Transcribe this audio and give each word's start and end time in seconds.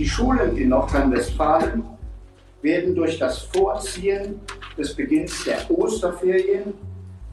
Die 0.00 0.08
Schulen 0.08 0.56
in 0.56 0.70
Nordrhein-Westfalen 0.70 1.84
werden 2.62 2.94
durch 2.94 3.18
das 3.18 3.42
Vorziehen 3.42 4.40
des 4.78 4.96
Beginns 4.96 5.44
der 5.44 5.70
Osterferien 5.70 6.72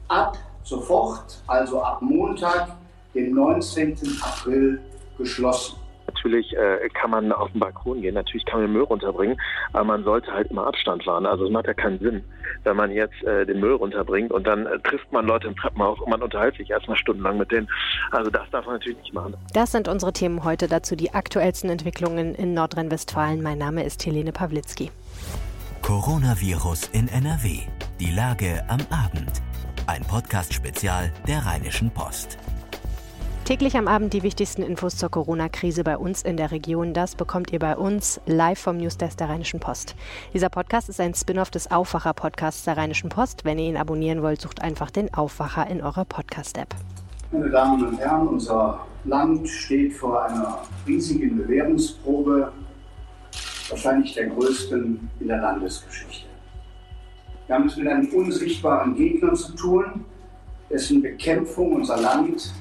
ab 0.06 0.36
sofort, 0.64 1.42
also 1.46 1.82
ab 1.82 2.02
Montag, 2.02 2.76
dem 3.14 3.34
19. 3.34 3.96
April, 4.20 4.82
geschlossen. 5.16 5.76
Natürlich 6.18 6.52
äh, 6.56 6.88
kann 6.94 7.10
man 7.10 7.30
auf 7.32 7.50
den 7.52 7.60
Balkon 7.60 8.02
gehen, 8.02 8.14
natürlich 8.14 8.44
kann 8.44 8.60
man 8.60 8.68
den 8.68 8.72
Müll 8.72 8.82
runterbringen, 8.82 9.40
aber 9.72 9.84
man 9.84 10.02
sollte 10.02 10.32
halt 10.32 10.50
immer 10.50 10.66
Abstand 10.66 11.06
wahren. 11.06 11.26
Also 11.26 11.46
es 11.46 11.50
macht 11.50 11.66
ja 11.66 11.74
keinen 11.74 12.00
Sinn, 12.00 12.24
wenn 12.64 12.76
man 12.76 12.90
jetzt 12.90 13.22
äh, 13.22 13.46
den 13.46 13.60
Müll 13.60 13.74
runterbringt 13.74 14.32
und 14.32 14.44
dann 14.44 14.66
äh, 14.66 14.78
trifft 14.80 15.10
man 15.12 15.26
Leute 15.26 15.46
im 15.46 15.56
Treppenhaus 15.56 16.00
und 16.00 16.10
man 16.10 16.20
unterhält 16.20 16.56
sich 16.56 16.70
erstmal 16.70 16.96
stundenlang 16.96 17.38
mit 17.38 17.52
denen. 17.52 17.68
Also 18.10 18.30
das 18.30 18.50
darf 18.50 18.66
man 18.66 18.74
natürlich 18.74 18.98
nicht 18.98 19.14
machen. 19.14 19.34
Das 19.54 19.70
sind 19.70 19.86
unsere 19.86 20.12
Themen 20.12 20.42
heute 20.42 20.66
dazu 20.66 20.96
die 20.96 21.14
aktuellsten 21.14 21.70
Entwicklungen 21.70 22.34
in 22.34 22.52
Nordrhein-Westfalen. 22.52 23.40
Mein 23.40 23.58
Name 23.58 23.84
ist 23.84 24.04
Helene 24.04 24.32
Pawlitzki. 24.32 24.90
Coronavirus 25.82 26.88
in 26.88 27.08
NRW. 27.08 27.60
Die 28.00 28.10
Lage 28.10 28.64
am 28.68 28.80
Abend. 28.90 29.40
Ein 29.86 30.02
Podcast-Spezial 30.02 31.12
der 31.26 31.46
Rheinischen 31.46 31.90
Post. 31.90 32.38
Täglich 33.48 33.78
am 33.78 33.88
Abend 33.88 34.12
die 34.12 34.22
wichtigsten 34.22 34.62
Infos 34.62 34.98
zur 34.98 35.08
Corona-Krise 35.08 35.82
bei 35.82 35.96
uns 35.96 36.20
in 36.20 36.36
der 36.36 36.50
Region. 36.50 36.92
Das 36.92 37.14
bekommt 37.14 37.50
ihr 37.50 37.58
bei 37.58 37.78
uns 37.78 38.20
live 38.26 38.58
vom 38.58 38.76
Newsdesk 38.76 39.16
der 39.16 39.30
Rheinischen 39.30 39.58
Post. 39.58 39.94
Dieser 40.34 40.50
Podcast 40.50 40.90
ist 40.90 41.00
ein 41.00 41.14
Spin-off 41.14 41.48
des 41.48 41.70
Aufwacher-Podcasts 41.70 42.64
der 42.64 42.76
Rheinischen 42.76 43.08
Post. 43.08 43.46
Wenn 43.46 43.58
ihr 43.58 43.70
ihn 43.70 43.78
abonnieren 43.78 44.20
wollt, 44.20 44.42
sucht 44.42 44.60
einfach 44.60 44.90
den 44.90 45.14
Aufwacher 45.14 45.66
in 45.66 45.80
eurer 45.80 46.04
Podcast-App. 46.04 46.74
Meine 47.32 47.48
Damen 47.48 47.86
und 47.86 47.98
Herren, 47.98 48.28
unser 48.28 48.86
Land 49.04 49.48
steht 49.48 49.94
vor 49.94 50.26
einer 50.26 50.58
riesigen 50.86 51.38
Bewährungsprobe, 51.38 52.52
wahrscheinlich 53.70 54.12
der 54.12 54.26
größten 54.26 55.08
in 55.20 55.26
der 55.26 55.38
Landesgeschichte. 55.38 56.26
Wir 57.46 57.56
haben 57.56 57.66
es 57.66 57.78
mit 57.78 57.88
einem 57.88 58.08
unsichtbaren 58.08 58.94
Gegner 58.94 59.32
zu 59.32 59.52
tun, 59.52 60.04
dessen 60.68 61.00
Bekämpfung 61.00 61.76
unser 61.76 61.98
Land 61.98 62.52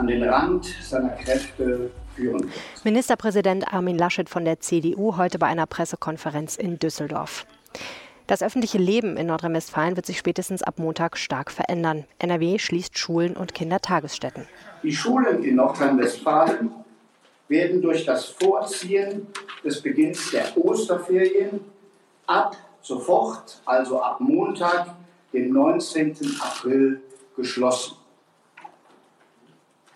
an 0.00 0.06
den 0.06 0.22
Rand 0.22 0.64
seiner 0.82 1.10
Kräfte 1.10 1.90
führen 2.16 2.44
wird. 2.44 2.52
Ministerpräsident 2.84 3.70
Armin 3.72 3.98
Laschet 3.98 4.30
von 4.30 4.46
der 4.46 4.58
CDU 4.58 5.18
heute 5.18 5.38
bei 5.38 5.46
einer 5.46 5.66
Pressekonferenz 5.66 6.56
in 6.56 6.78
Düsseldorf. 6.78 7.46
Das 8.26 8.42
öffentliche 8.42 8.78
Leben 8.78 9.18
in 9.18 9.26
Nordrhein-Westfalen 9.26 9.96
wird 9.96 10.06
sich 10.06 10.16
spätestens 10.16 10.62
ab 10.62 10.78
Montag 10.78 11.18
stark 11.18 11.50
verändern. 11.50 12.04
NRW 12.18 12.58
schließt 12.58 12.98
Schulen 12.98 13.36
und 13.36 13.54
Kindertagesstätten. 13.54 14.46
Die 14.82 14.94
Schulen 14.94 15.44
in 15.44 15.56
Nordrhein-Westfalen 15.56 16.70
werden 17.48 17.82
durch 17.82 18.06
das 18.06 18.24
Vorziehen 18.24 19.26
des 19.62 19.82
Beginns 19.82 20.30
der 20.30 20.56
Osterferien 20.56 21.60
ab 22.26 22.56
sofort, 22.80 23.60
also 23.66 24.00
ab 24.00 24.20
Montag, 24.20 24.94
dem 25.34 25.52
19. 25.52 26.16
April, 26.40 27.02
geschlossen 27.36 27.99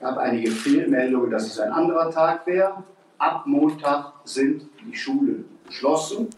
gab 0.04 0.18
einige 0.18 0.50
Fehlmeldungen, 0.50 1.30
dass 1.30 1.46
es 1.46 1.58
ein 1.58 1.72
anderer 1.72 2.10
Tag 2.10 2.46
wäre. 2.46 2.84
Ab 3.16 3.44
Montag 3.46 4.12
sind 4.24 4.68
die 4.84 4.94
Schulen 4.94 5.46
geschlossen. 5.66 6.28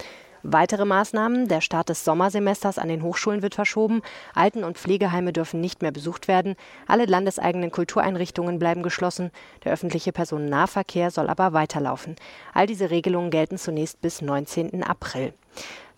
Weitere 0.44 0.84
Maßnahmen. 0.84 1.48
Der 1.48 1.60
Start 1.60 1.88
des 1.88 2.04
Sommersemesters 2.04 2.78
an 2.78 2.86
den 2.86 3.02
Hochschulen 3.02 3.42
wird 3.42 3.56
verschoben. 3.56 4.02
Alten- 4.36 4.62
und 4.62 4.78
Pflegeheime 4.78 5.32
dürfen 5.32 5.60
nicht 5.60 5.82
mehr 5.82 5.90
besucht 5.90 6.28
werden. 6.28 6.54
Alle 6.86 7.06
landeseigenen 7.06 7.72
Kultureinrichtungen 7.72 8.60
bleiben 8.60 8.84
geschlossen. 8.84 9.32
Der 9.64 9.72
öffentliche 9.72 10.12
Personennahverkehr 10.12 11.10
soll 11.10 11.28
aber 11.28 11.52
weiterlaufen. 11.52 12.14
All 12.54 12.68
diese 12.68 12.90
Regelungen 12.90 13.30
gelten 13.32 13.58
zunächst 13.58 14.00
bis 14.00 14.22
19. 14.22 14.84
April. 14.84 15.32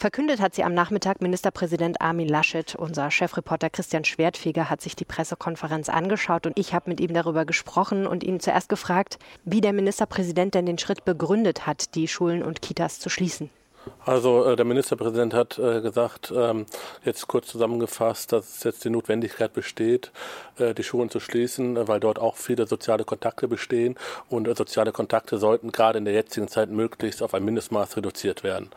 Verkündet 0.00 0.40
hat 0.40 0.54
sie 0.54 0.62
am 0.62 0.74
Nachmittag 0.74 1.20
Ministerpräsident 1.20 2.00
Armin 2.00 2.28
Laschet. 2.28 2.76
Unser 2.76 3.10
Chefreporter 3.10 3.68
Christian 3.68 4.04
Schwertfeger 4.04 4.70
hat 4.70 4.80
sich 4.80 4.94
die 4.94 5.04
Pressekonferenz 5.04 5.88
angeschaut 5.88 6.46
und 6.46 6.56
ich 6.56 6.72
habe 6.72 6.88
mit 6.88 7.00
ihm 7.00 7.12
darüber 7.12 7.44
gesprochen 7.44 8.06
und 8.06 8.22
ihn 8.22 8.38
zuerst 8.38 8.68
gefragt, 8.68 9.18
wie 9.44 9.60
der 9.60 9.72
Ministerpräsident 9.72 10.54
denn 10.54 10.66
den 10.66 10.78
Schritt 10.78 11.04
begründet 11.04 11.66
hat, 11.66 11.96
die 11.96 12.06
Schulen 12.06 12.44
und 12.44 12.62
Kitas 12.62 13.00
zu 13.00 13.08
schließen. 13.08 13.50
Also 14.04 14.44
äh, 14.44 14.54
der 14.54 14.64
Ministerpräsident 14.64 15.34
hat 15.34 15.58
äh, 15.58 15.80
gesagt, 15.80 16.32
ähm, 16.34 16.66
jetzt 17.04 17.26
kurz 17.26 17.48
zusammengefasst, 17.48 18.30
dass 18.30 18.62
jetzt 18.62 18.84
die 18.84 18.90
Notwendigkeit 18.90 19.52
besteht, 19.52 20.12
äh, 20.58 20.74
die 20.74 20.84
Schulen 20.84 21.10
zu 21.10 21.18
schließen, 21.18 21.88
weil 21.88 21.98
dort 21.98 22.20
auch 22.20 22.36
viele 22.36 22.68
soziale 22.68 23.02
Kontakte 23.02 23.48
bestehen 23.48 23.96
und 24.28 24.46
soziale 24.56 24.92
Kontakte 24.92 25.38
sollten 25.38 25.72
gerade 25.72 25.98
in 25.98 26.04
der 26.04 26.14
jetzigen 26.14 26.46
Zeit 26.46 26.70
möglichst 26.70 27.20
auf 27.20 27.34
ein 27.34 27.44
Mindestmaß 27.44 27.96
reduziert 27.96 28.44
werden. 28.44 28.70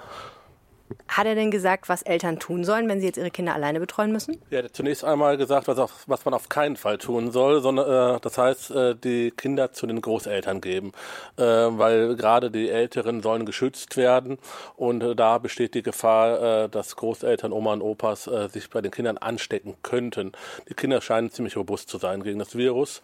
Hat 1.08 1.26
er 1.26 1.36
denn 1.36 1.52
gesagt, 1.52 1.90
was 1.90 2.02
Eltern 2.02 2.40
tun 2.40 2.64
sollen, 2.64 2.88
wenn 2.90 3.00
sie 3.00 3.08
jetzt 3.08 3.18
ihre 3.18 3.32
Kinder 3.32 3.54
alleine 3.54 3.80
betreuen 3.80 4.12
müssen? 4.12 4.38
Ja, 4.50 4.60
er 4.60 4.66
hat 4.66 4.76
zunächst 4.76 5.04
einmal 5.04 5.38
gesagt, 5.38 5.68
was, 5.68 5.78
auf, 5.78 6.04
was 6.08 6.26
man 6.26 6.34
auf 6.34 6.50
keinen 6.50 6.76
Fall 6.76 6.98
tun 6.98 7.32
soll, 7.32 7.62
sondern 7.62 8.16
äh, 8.16 8.20
das 8.22 8.38
heißt, 8.38 8.72
äh, 8.72 8.96
die 8.96 9.32
Kinder 9.32 9.72
zu 9.72 9.88
den 9.88 10.02
Großeltern 10.02 10.62
geben, 10.62 10.92
äh, 11.38 11.44
weil 11.44 12.16
gerade 12.16 12.52
die 12.52 12.70
Älteren 12.70 13.22
sollen 13.22 13.46
geschützt 13.46 13.98
werden 13.98 14.38
und 14.76 15.04
äh, 15.04 15.16
da 15.16 15.38
besteht 15.38 15.76
die 15.76 15.84
Gefahr, 15.84 16.66
äh, 16.66 16.70
dass 16.70 16.96
Großeltern, 16.96 17.52
Oma 17.52 17.74
und 17.74 17.82
Opas 17.82 18.28
äh, 18.28 18.50
sich 18.50 18.70
bei 18.70 18.82
den 18.82 18.92
Kindern 18.92 19.18
anstecken 19.18 19.76
könnten. 19.84 20.32
Die 20.70 20.74
Kinder 20.74 21.02
scheinen 21.02 21.32
ziemlich 21.32 21.58
robust 21.58 21.90
zu 21.90 21.98
sein 21.98 22.24
gegen 22.24 22.40
das 22.40 22.56
Virus. 22.56 23.02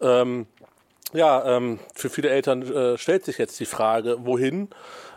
Ähm, 0.00 0.46
ja, 1.12 1.56
ähm, 1.56 1.80
für 1.94 2.08
viele 2.08 2.30
Eltern 2.30 2.96
stellt 2.96 3.24
sich 3.24 3.36
jetzt 3.38 3.58
die 3.58 3.66
Frage, 3.66 4.18
wohin? 4.20 4.68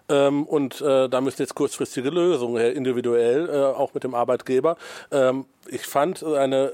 Ähm, 0.09 0.43
und 0.45 0.81
äh, 0.81 1.07
da 1.07 1.21
müssen 1.21 1.41
jetzt 1.41 1.55
kurzfristige 1.55 2.09
Lösungen 2.09 2.57
her, 2.57 2.73
individuell, 2.73 3.49
äh, 3.49 3.77
auch 3.77 3.93
mit 3.93 4.03
dem 4.03 4.15
Arbeitgeber. 4.15 4.77
Ähm, 5.11 5.45
ich 5.67 5.83
fand 5.83 6.23
eine 6.23 6.71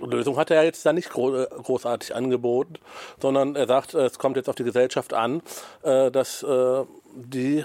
Lösung 0.00 0.36
hat 0.36 0.50
er 0.50 0.64
jetzt 0.64 0.84
da 0.84 0.92
nicht 0.92 1.10
äh, 1.10 1.46
großartig 1.46 2.14
angeboten, 2.14 2.74
sondern 3.20 3.56
er 3.56 3.66
sagt, 3.66 3.94
es 3.94 4.18
kommt 4.18 4.36
jetzt 4.36 4.48
auf 4.48 4.56
die 4.56 4.64
Gesellschaft 4.64 5.12
an, 5.12 5.42
äh, 5.82 6.10
dass 6.10 6.42
äh, 6.42 6.84
die 7.14 7.64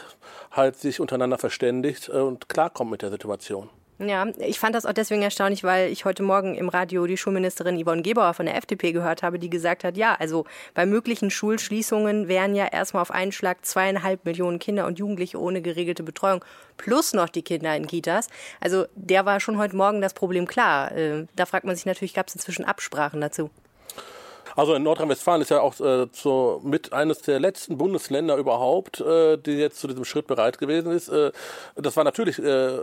halt 0.52 0.78
sich 0.78 1.00
untereinander 1.00 1.38
verständigt 1.38 2.10
und 2.10 2.50
klarkommt 2.50 2.92
mit 2.92 3.02
der 3.02 3.12
Situation. 3.12 3.70
Ja, 4.00 4.28
ich 4.38 4.60
fand 4.60 4.76
das 4.76 4.86
auch 4.86 4.94
deswegen 4.94 5.24
erstaunlich, 5.24 5.64
weil 5.64 5.92
ich 5.92 6.06
heute 6.06 6.22
Morgen 6.22 6.54
im 6.54 6.70
Radio 6.70 7.08
die 7.08 7.18
Schulministerin 7.18 7.84
Yvonne 7.84 8.04
Gebauer 8.04 8.36
von 8.36 8.46
der 8.46 8.56
FDP 8.56 8.92
gehört 8.92 9.24
habe, 9.24 9.40
die 9.40 9.50
gesagt 9.50 9.84
hat, 9.84 9.98
ja, 9.98 10.14
also 10.20 10.46
bei 10.76 10.86
möglichen 10.86 11.32
Schulschließungen 11.32 12.28
wären 12.28 12.54
ja 12.54 12.68
erstmal 12.68 13.02
auf 13.02 13.10
einen 13.10 13.32
Schlag 13.32 13.66
zweieinhalb 13.66 14.24
Millionen 14.24 14.60
Kinder 14.60 14.86
und 14.86 15.00
Jugendliche 15.00 15.42
ohne 15.42 15.64
geregelte 15.64 16.04
Betreuung 16.04 16.46
plus 16.78 17.14
noch 17.14 17.30
die 17.30 17.42
Kinder 17.42 17.76
in 17.76 17.88
Kitas. 17.88 18.28
Also 18.60 18.86
der 18.94 19.26
war 19.26 19.40
schon 19.40 19.58
heute 19.58 19.76
Morgen 19.76 20.00
das 20.00 20.14
Problem 20.14 20.46
klar. 20.46 20.92
Äh, 20.92 21.26
da 21.36 21.48
fragt 21.48 21.66
man 21.66 21.76
sich 21.76 21.88
natürlich, 21.88 22.14
gab 22.14 22.28
es 22.28 22.36
inzwischen 22.36 22.66
Absprachen 22.66 23.20
dazu? 23.20 23.50
Also 24.58 24.74
in 24.74 24.82
Nordrhein-Westfalen 24.82 25.44
ist 25.44 25.52
ja 25.52 25.62
auch 25.62 25.80
äh, 25.80 26.08
so 26.12 26.60
mit 26.64 26.92
eines 26.92 27.22
der 27.22 27.40
letzten 27.40 27.78
Bundesländer 27.78 28.38
überhaupt, 28.38 29.00
äh, 29.02 29.38
die 29.38 29.52
jetzt 29.52 29.80
zu 29.80 29.88
diesem 29.88 30.04
Schritt 30.04 30.26
bereit 30.26 30.58
gewesen 30.58 30.92
ist. 30.92 31.10
Äh, 31.10 31.32
das 31.76 31.96
war 31.96 32.04
natürlich 32.04 32.40
äh, 32.40 32.80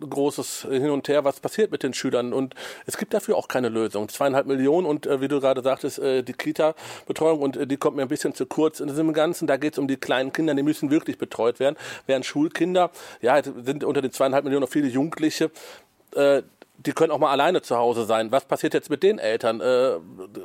großes 0.00 0.68
Hin 0.70 0.88
und 0.88 1.06
Her, 1.06 1.24
was 1.24 1.40
passiert 1.40 1.70
mit 1.70 1.82
den 1.82 1.92
Schülern. 1.92 2.32
Und 2.32 2.54
es 2.86 2.96
gibt 2.96 3.12
dafür 3.12 3.36
auch 3.36 3.46
keine 3.46 3.68
Lösung. 3.68 4.08
Zweieinhalb 4.08 4.46
Millionen 4.46 4.86
und 4.86 5.06
äh, 5.06 5.20
wie 5.20 5.28
du 5.28 5.38
gerade 5.38 5.60
sagtest, 5.60 5.98
äh, 5.98 6.22
die 6.22 6.32
Kita-Betreuung 6.32 7.40
und 7.40 7.58
äh, 7.58 7.66
die 7.66 7.76
kommt 7.76 7.96
mir 7.96 8.02
ein 8.02 8.08
bisschen 8.08 8.34
zu 8.34 8.46
kurz 8.46 8.80
in 8.80 8.88
diesem 8.88 9.12
Ganzen. 9.12 9.46
Da 9.46 9.58
geht 9.58 9.74
es 9.74 9.78
um 9.78 9.86
die 9.86 9.98
kleinen 9.98 10.32
Kinder, 10.32 10.54
die 10.54 10.62
müssen 10.62 10.90
wirklich 10.90 11.18
betreut 11.18 11.60
werden. 11.60 11.76
Während 12.06 12.24
Schulkinder, 12.24 12.90
ja, 13.20 13.42
sind 13.42 13.84
unter 13.84 14.00
den 14.00 14.12
zweieinhalb 14.12 14.44
Millionen 14.44 14.62
noch 14.62 14.72
viele 14.72 14.88
Jugendliche. 14.88 15.50
Die 16.80 16.92
können 16.92 17.10
auch 17.10 17.18
mal 17.18 17.32
alleine 17.32 17.60
zu 17.60 17.76
Hause 17.76 18.04
sein. 18.04 18.30
Was 18.30 18.44
passiert 18.44 18.72
jetzt 18.72 18.88
mit 18.88 19.02
den 19.02 19.18
Eltern? 19.18 19.60
Äh, 19.60 19.98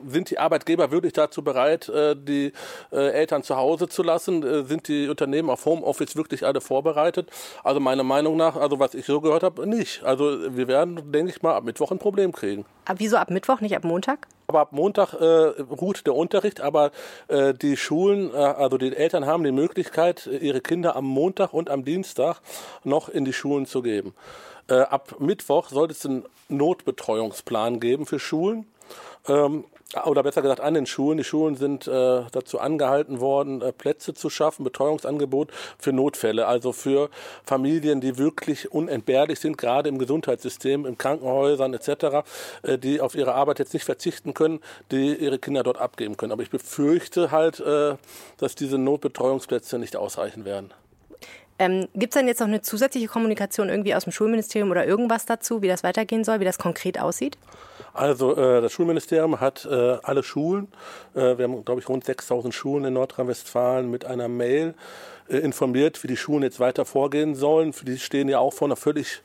sind 0.08 0.32
die 0.32 0.40
Arbeitgeber 0.40 0.90
wirklich 0.90 1.14
dazu 1.14 1.44
bereit, 1.44 1.90
äh, 1.90 2.16
die 2.18 2.54
äh, 2.92 3.12
Eltern 3.12 3.44
zu 3.44 3.56
Hause 3.56 3.88
zu 3.88 4.02
lassen? 4.02 4.42
Äh, 4.42 4.64
sind 4.64 4.88
die 4.88 5.10
Unternehmen 5.10 5.52
auf 5.52 5.64
Homeoffice 5.66 6.16
wirklich 6.16 6.44
alle 6.44 6.60
vorbereitet? 6.60 7.30
Also 7.64 7.80
meiner 7.80 8.04
Meinung 8.04 8.36
nach, 8.36 8.56
also 8.56 8.80
was 8.80 8.96
ich 8.96 9.06
so 9.06 9.22
gehört 9.22 9.44
habe, 9.44 9.68
nicht. 9.68 10.04
Also 10.04 10.56
wir 10.56 10.68
werden, 10.68 11.12
denke 11.12 11.32
ich 11.32 11.44
mal, 11.44 11.54
ab 11.54 11.66
Mittwoch 11.66 11.92
ein 11.92 12.00
Problem 12.00 12.32
kriegen. 12.32 12.66
Aber 12.86 13.00
wieso 13.00 13.18
ab 13.18 13.30
Mittwoch, 13.30 13.62
nicht 13.62 13.76
ab 13.76 13.84
Montag? 13.84 14.28
Aber 14.48 14.62
ab 14.62 14.72
Montag 14.72 15.14
äh, 15.14 15.62
ruht 15.62 16.08
der 16.08 16.16
Unterricht, 16.16 16.62
aber 16.62 16.92
äh, 17.28 17.54
die 17.54 17.78
Schulen, 17.78 18.34
also 18.34 18.78
die 18.78 18.96
Eltern 18.96 19.26
haben 19.26 19.44
die 19.44 19.52
Möglichkeit, 19.52 20.28
ihre 20.28 20.62
Kinder 20.62 20.96
am 20.96 21.06
Montag 21.06 21.54
und 21.54 21.70
am 21.70 21.86
Dienstag 21.86 22.42
noch 22.84 23.08
in 23.08 23.24
die 23.24 23.34
Schulen 23.34 23.66
zu 23.66 23.84
geben. 23.84 24.14
Äh, 24.68 24.76
ab 24.76 25.16
Mittwoch 25.20 25.70
sollte 25.70 25.94
es 25.94 26.06
einen 26.06 26.26
Notbetreuungsplan 26.50 27.80
geben 27.80 28.06
für 28.06 28.20
Schulen. 28.20 28.66
Ähm, 29.28 29.66
oder 30.06 30.24
besser 30.24 30.42
gesagt 30.42 30.60
an 30.60 30.74
den 30.74 30.86
Schulen. 30.86 31.18
Die 31.18 31.24
Schulen 31.24 31.56
sind 31.56 31.88
äh, 31.88 32.22
dazu 32.32 32.60
angehalten 32.60 33.20
worden, 33.20 33.62
äh, 33.62 33.72
Plätze 33.72 34.14
zu 34.14 34.30
schaffen, 34.30 34.64
Betreuungsangebot 34.64 35.52
für 35.78 35.94
Notfälle, 35.94 36.48
also 36.48 36.72
für 36.72 37.10
Familien, 37.44 38.02
die 38.02 38.18
wirklich 38.18 38.72
unentbehrlich 38.72 39.40
sind, 39.40 39.58
gerade 39.58 39.90
im 39.90 40.00
Gesundheitssystem, 40.00 40.86
in 40.86 40.98
Krankenhäusern 40.98 41.74
etc., 41.74 42.26
äh, 42.64 42.78
die 42.78 43.02
auf 43.02 43.16
ihre 43.16 43.36
Arbeit 43.36 43.60
jetzt 43.60 43.74
nicht 43.74 43.86
verzichten 43.86 44.34
können, 44.34 44.62
die 44.92 45.14
ihre 45.14 45.38
Kinder 45.38 45.64
dort 45.64 45.78
abgeben 45.78 46.18
können. 46.18 46.32
Aber 46.32 46.44
ich 46.44 46.50
befürchte 46.50 47.32
halt, 47.32 47.60
äh, 47.60 47.96
dass 48.38 48.56
diese 48.56 48.78
Notbetreuungsplätze 48.78 49.78
nicht 49.78 49.96
ausreichen 49.96 50.46
werden. 50.46 50.74
Ähm, 51.64 51.88
Gibt 51.94 52.14
es 52.14 52.20
denn 52.20 52.28
jetzt 52.28 52.40
noch 52.40 52.48
eine 52.48 52.62
zusätzliche 52.62 53.08
Kommunikation 53.08 53.70
irgendwie 53.70 53.96
aus 53.96 54.04
dem 54.04 54.12
Schulministerium 54.12 54.70
oder 54.72 54.86
irgendwas 54.86 55.26
dazu, 55.26 55.62
wie 55.62 55.68
das 55.68 55.84
weitergehen 55.84 56.24
soll, 56.24 56.40
wie 56.40 56.46
das 56.46 56.58
konkret 56.58 57.00
aussieht? 57.00 57.38
Also 57.94 58.36
äh, 58.36 58.62
das 58.62 58.72
Schulministerium 58.74 59.40
hat 59.40 59.66
äh, 59.66 59.98
alle 60.04 60.24
Schulen, 60.24 60.68
äh, 61.16 61.38
wir 61.38 61.46
haben 61.46 61.64
glaube 61.64 61.80
ich 61.80 61.88
rund 61.88 62.04
6000 62.04 62.54
Schulen 62.54 62.86
in 62.86 62.94
Nordrhein-Westfalen 62.94 63.90
mit 63.90 64.06
einer 64.06 64.28
Mail 64.28 64.74
äh, 65.30 65.38
informiert, 65.38 66.04
wie 66.04 66.08
die 66.08 66.18
Schulen 66.18 66.44
jetzt 66.44 66.60
weiter 66.60 66.86
vorgehen 66.86 67.36
sollen. 67.36 67.74
Die 67.84 67.98
stehen 67.98 68.30
ja 68.30 68.40
auch 68.40 68.54
vor 68.54 68.68
einer 68.68 68.76
völlig 68.76 69.22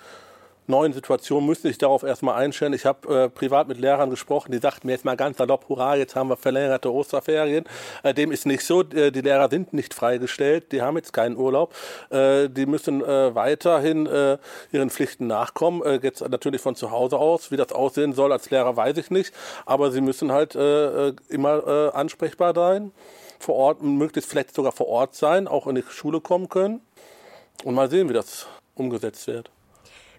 neuen 0.68 0.92
Situation 0.92 1.44
müsste 1.46 1.68
ich 1.68 1.78
darauf 1.78 2.02
erstmal 2.02 2.34
einstellen. 2.36 2.72
Ich 2.72 2.86
habe 2.86 3.24
äh, 3.24 3.28
privat 3.28 3.68
mit 3.68 3.78
Lehrern 3.78 4.10
gesprochen, 4.10 4.52
die 4.52 4.58
sagten 4.58 4.86
mir 4.86 4.92
jetzt 4.92 5.04
mal 5.04 5.16
ganz 5.16 5.38
salopp, 5.38 5.68
hurra, 5.68 5.96
jetzt 5.96 6.14
haben 6.14 6.28
wir 6.28 6.36
verlängerte 6.36 6.92
Osterferien. 6.92 7.64
Äh, 8.02 8.14
dem 8.14 8.30
ist 8.30 8.46
nicht 8.46 8.64
so, 8.64 8.82
äh, 8.82 9.10
die 9.10 9.20
Lehrer 9.20 9.48
sind 9.48 9.72
nicht 9.72 9.94
freigestellt, 9.94 10.72
die 10.72 10.82
haben 10.82 10.96
jetzt 10.96 11.12
keinen 11.12 11.36
Urlaub. 11.36 11.74
Äh, 12.10 12.48
die 12.48 12.66
müssen 12.66 13.02
äh, 13.02 13.34
weiterhin 13.34 14.06
äh, 14.06 14.38
ihren 14.72 14.90
Pflichten 14.90 15.26
nachkommen, 15.26 15.82
äh, 15.82 16.00
jetzt 16.02 16.28
natürlich 16.28 16.60
von 16.60 16.76
zu 16.76 16.90
Hause 16.90 17.18
aus. 17.18 17.50
Wie 17.50 17.56
das 17.56 17.72
aussehen 17.72 18.12
soll 18.12 18.32
als 18.32 18.50
Lehrer, 18.50 18.76
weiß 18.76 18.96
ich 18.98 19.10
nicht. 19.10 19.34
Aber 19.66 19.90
sie 19.90 20.00
müssen 20.00 20.32
halt 20.32 20.54
äh, 20.54 21.08
äh 21.08 21.14
immer 21.28 21.66
äh, 21.66 21.90
ansprechbar 21.90 22.54
sein, 22.54 22.92
vor 23.38 23.54
Ort, 23.54 23.82
möglichst 23.82 24.30
vielleicht 24.30 24.54
sogar 24.54 24.72
vor 24.72 24.88
Ort 24.88 25.14
sein, 25.14 25.48
auch 25.48 25.66
in 25.66 25.76
die 25.76 25.84
Schule 25.88 26.20
kommen 26.20 26.48
können. 26.48 26.80
Und 27.64 27.74
mal 27.74 27.90
sehen, 27.90 28.08
wie 28.08 28.14
das 28.14 28.46
umgesetzt 28.74 29.26
wird. 29.26 29.50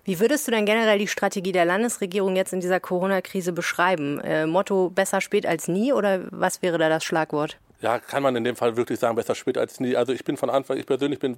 Wie 0.09 0.19
würdest 0.19 0.47
du 0.47 0.51
denn 0.51 0.65
generell 0.65 0.97
die 0.97 1.07
Strategie 1.07 1.51
der 1.51 1.65
Landesregierung 1.65 2.35
jetzt 2.35 2.51
in 2.51 2.61
dieser 2.61 2.79
Corona-Krise 2.79 3.53
beschreiben? 3.53 4.19
Äh, 4.21 4.47
Motto 4.47 4.89
besser 4.89 5.21
spät 5.21 5.45
als 5.45 5.67
nie 5.67 5.94
oder 5.94 6.21
was 6.31 6.63
wäre 6.63 6.79
da 6.79 6.89
das 6.89 7.03
Schlagwort? 7.03 7.59
Ja, 7.79 8.00
kann 8.00 8.23
man 8.23 8.35
in 8.35 8.44
dem 8.44 8.56
Fall 8.56 8.75
wirklich 8.75 8.97
sagen, 8.97 9.15
besser 9.15 9.35
spät 9.35 9.56
als 9.56 9.79
nie. 9.79 9.95
Also 9.95 10.11
ich 10.11 10.23
bin 10.23 10.35
von 10.35 10.50
Anfang, 10.50 10.77
ich 10.77 10.88
persönlich 10.88 11.19
bin 11.19 11.38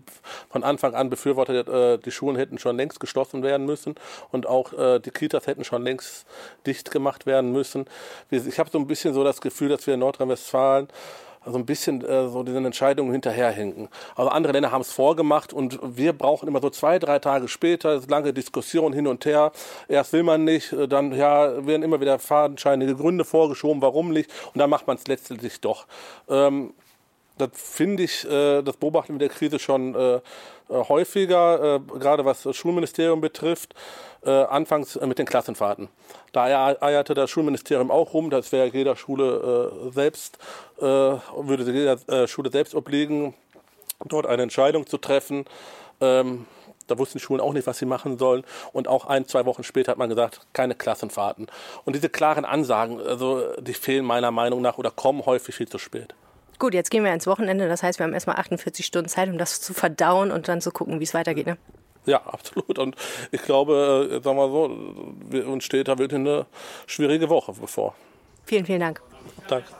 von 0.50 0.63
Anfang 0.63 0.95
an 0.95 1.09
befürwortet, 1.09 1.68
äh, 1.68 1.97
die 1.97 2.12
Schulen 2.12 2.38
hätten 2.38 2.59
schon 2.59 2.77
längst 2.77 3.01
geschlossen 3.01 3.44
werden 3.44 3.65
müssen 3.65 3.95
und 4.31 4.47
auch 4.47 4.71
äh, 4.71 5.00
die 5.00 5.12
Kitas 5.12 5.47
hätten 5.47 5.65
schon 5.65 5.83
längst 5.83 6.25
dicht 6.65 6.91
gemacht 6.91 7.25
werden 7.25 7.51
müssen. 7.51 7.88
Ich 8.29 8.57
habe 8.57 8.69
so 8.71 8.79
ein 8.79 8.88
bisschen 8.88 9.13
so 9.13 9.25
das 9.25 9.41
Gefühl, 9.41 9.67
dass 9.67 9.85
wir 9.85 9.95
in 9.95 10.00
Nordrhein-Westfalen 10.00 10.88
so 11.45 11.57
ein 11.57 11.65
bisschen 11.65 12.05
äh, 12.05 12.29
so 12.29 12.43
diesen 12.43 12.65
Entscheidungen 12.65 13.11
hinterherhinken. 13.11 13.89
Also 14.15 14.29
andere 14.29 14.53
Länder 14.53 14.71
haben 14.71 14.81
es 14.81 14.91
vorgemacht 14.91 15.53
und 15.53 15.79
wir 15.83 16.13
brauchen 16.13 16.47
immer 16.47 16.61
so 16.61 16.69
zwei, 16.69 16.99
drei 16.99 17.19
Tage 17.19 17.47
später 17.47 18.01
lange 18.07 18.33
Diskussionen 18.33 18.93
hin 18.93 19.07
und 19.07 19.25
her. 19.25 19.51
Erst 19.88 20.13
will 20.13 20.23
man 20.23 20.43
nicht, 20.43 20.71
äh, 20.73 20.88
dann 20.88 21.13
ja, 21.13 21.65
werden 21.65 21.83
immer 21.83 21.99
wieder 21.99 22.19
fadenscheinige 22.19 22.95
Gründe 22.95 23.25
vorgeschoben, 23.25 23.81
warum 23.81 24.11
nicht 24.11 24.29
und 24.53 24.59
dann 24.59 24.69
macht 24.69 24.88
man 24.88 24.97
es 24.97 25.07
letztendlich 25.07 25.61
doch. 25.61 25.88
Ähm, 26.29 26.73
das 27.38 27.50
finde 27.54 28.04
ich, 28.04 28.25
äh, 28.30 28.62
das 28.62 28.78
beobachten 28.78 29.13
wir 29.13 29.19
der 29.19 29.30
Krise 29.30 29.60
schon 29.60 29.95
äh, 29.95 30.16
äh 30.16 30.22
häufiger, 30.69 31.80
gerade 32.00 32.24
was 32.24 32.44
das 32.44 32.56
Schulministerium 32.56 33.22
betrifft 33.22 33.75
anfangs 34.24 35.01
mit 35.01 35.18
den 35.18 35.25
Klassenfahrten. 35.25 35.89
Da 36.31 36.45
eierte 36.80 37.16
das 37.16 37.31
Schulministerium 37.31 37.89
auch 37.89 38.13
rum, 38.13 38.30
das 38.30 38.51
wäre 38.51 38.68
jeder 38.68 38.95
Schule 38.95 39.89
selbst, 39.92 40.38
würde 40.78 41.72
jeder 41.72 42.28
Schule 42.28 42.51
selbst 42.51 42.75
obliegen, 42.75 43.34
dort 44.06 44.27
eine 44.27 44.44
Entscheidung 44.44 44.86
zu 44.86 45.00
treffen. 45.00 45.45
Ähm, 46.01 46.45
da 46.88 46.98
wussten 46.98 47.18
die 47.18 47.24
Schulen 47.24 47.42
auch 47.42 47.54
nicht, 47.54 47.66
was 47.68 47.77
sie 47.77 47.86
machen 47.86 48.18
sollen. 48.18 48.44
Und 48.74 48.88
auch 48.88 49.06
ein, 49.06 49.25
zwei 49.25 49.45
Wochen 49.45 49.63
später 49.63 49.92
hat 49.92 49.98
man 49.98 50.10
gesagt, 50.10 50.42
keine 50.54 50.75
Klassenfahrten. 50.75 51.48
Und 51.86 51.95
diese 51.95 52.10
klaren 52.10 52.45
Ansagen, 52.45 53.00
also 53.00 53.56
die 53.60 53.74
fehlen 53.74 54.06
meiner 54.06 54.31
Meinung 54.31 54.62
nach 54.62 54.77
oder 54.77 54.92
kommen 54.92 55.25
häufig 55.25 55.56
viel 55.56 55.69
zu 55.69 55.77
spät. 55.77 56.13
Gut, 56.62 56.75
jetzt 56.75 56.92
gehen 56.92 57.04
wir 57.04 57.12
ins 57.12 57.25
Wochenende. 57.25 57.68
Das 57.68 57.81
heißt, 57.81 57.98
wir 57.98 58.04
haben 58.04 58.13
erstmal 58.13 58.36
48 58.36 58.86
Stunden 58.86 59.10
Zeit, 59.10 59.28
um 59.30 59.40
das 59.40 59.62
zu 59.62 59.74
verdauen 59.74 60.30
und 60.30 60.48
dann 60.48 60.62
zu 60.62 60.69
gucken, 60.69 61.00
wie 61.00 61.04
es 61.04 61.16
weitergeht. 61.16 61.48
Ne? 61.48 61.58
Ja, 62.06 62.22
absolut. 62.24 62.78
Und 62.78 62.96
ich 63.31 63.42
glaube, 63.42 64.19
äh, 64.19 64.24
sagen 64.24 64.38
wir 64.38 64.48
so, 64.48 65.52
uns 65.52 65.63
steht 65.63 65.88
da 65.88 65.98
wirklich 65.98 66.19
eine 66.19 66.46
schwierige 66.86 67.30
Woche 67.30 67.54
bevor. 67.60 67.96
Vielen, 68.46 68.68
vielen 68.68 68.81
Dank. 68.81 69.02
Danke. 69.48 69.74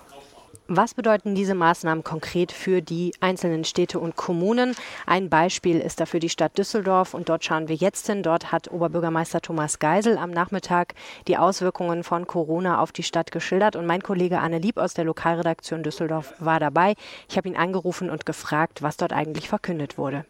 Was 0.68 0.94
bedeuten 0.94 1.36
diese 1.36 1.54
Maßnahmen 1.54 2.04
konkret 2.04 2.52
für 2.52 2.82
die 2.82 3.14
einzelnen 3.20 3.66
Städte 3.66 4.00
und 4.00 4.16
Kommunen? 4.16 4.74
Ein 5.06 5.30
Beispiel 5.30 5.80
ist 5.80 6.00
dafür 6.00 6.20
die 6.22 6.30
Stadt 6.30 6.58
Düsseldorf 6.58 7.14
und 7.14 7.28
dort 7.28 7.44
schauen 7.44 7.68
wir 7.68 7.76
jetzt 7.76 8.08
hin. 8.08 8.24
Dort 8.24 8.52
hat 8.52 8.72
Oberbürgermeister 8.72 9.42
Thomas 9.42 9.80
Geisel 9.80 10.18
am 10.18 10.32
Nachmittag 10.32 10.94
die 11.28 11.38
Auswirkungen 11.38 12.04
von 12.04 12.26
Corona 12.26 12.80
auf 12.80 12.94
die 12.94 13.04
Stadt 13.04 13.32
geschildert 13.32 13.76
und 13.76 13.86
mein 13.86 14.02
Kollege 14.02 14.40
Anne 14.40 14.60
Lieb 14.60 14.78
aus 14.78 14.94
der 14.94 15.04
Lokalredaktion 15.04 15.84
Düsseldorf 15.84 16.34
war 16.40 16.60
dabei. 16.60 16.94
Ich 17.28 17.36
habe 17.36 17.50
ihn 17.50 17.58
angerufen 17.58 18.10
und 18.10 18.26
gefragt, 18.26 18.82
was 18.82 18.96
dort 18.96 19.12
eigentlich 19.12 19.50
verkündet 19.50 19.98
wurde. 19.98 20.26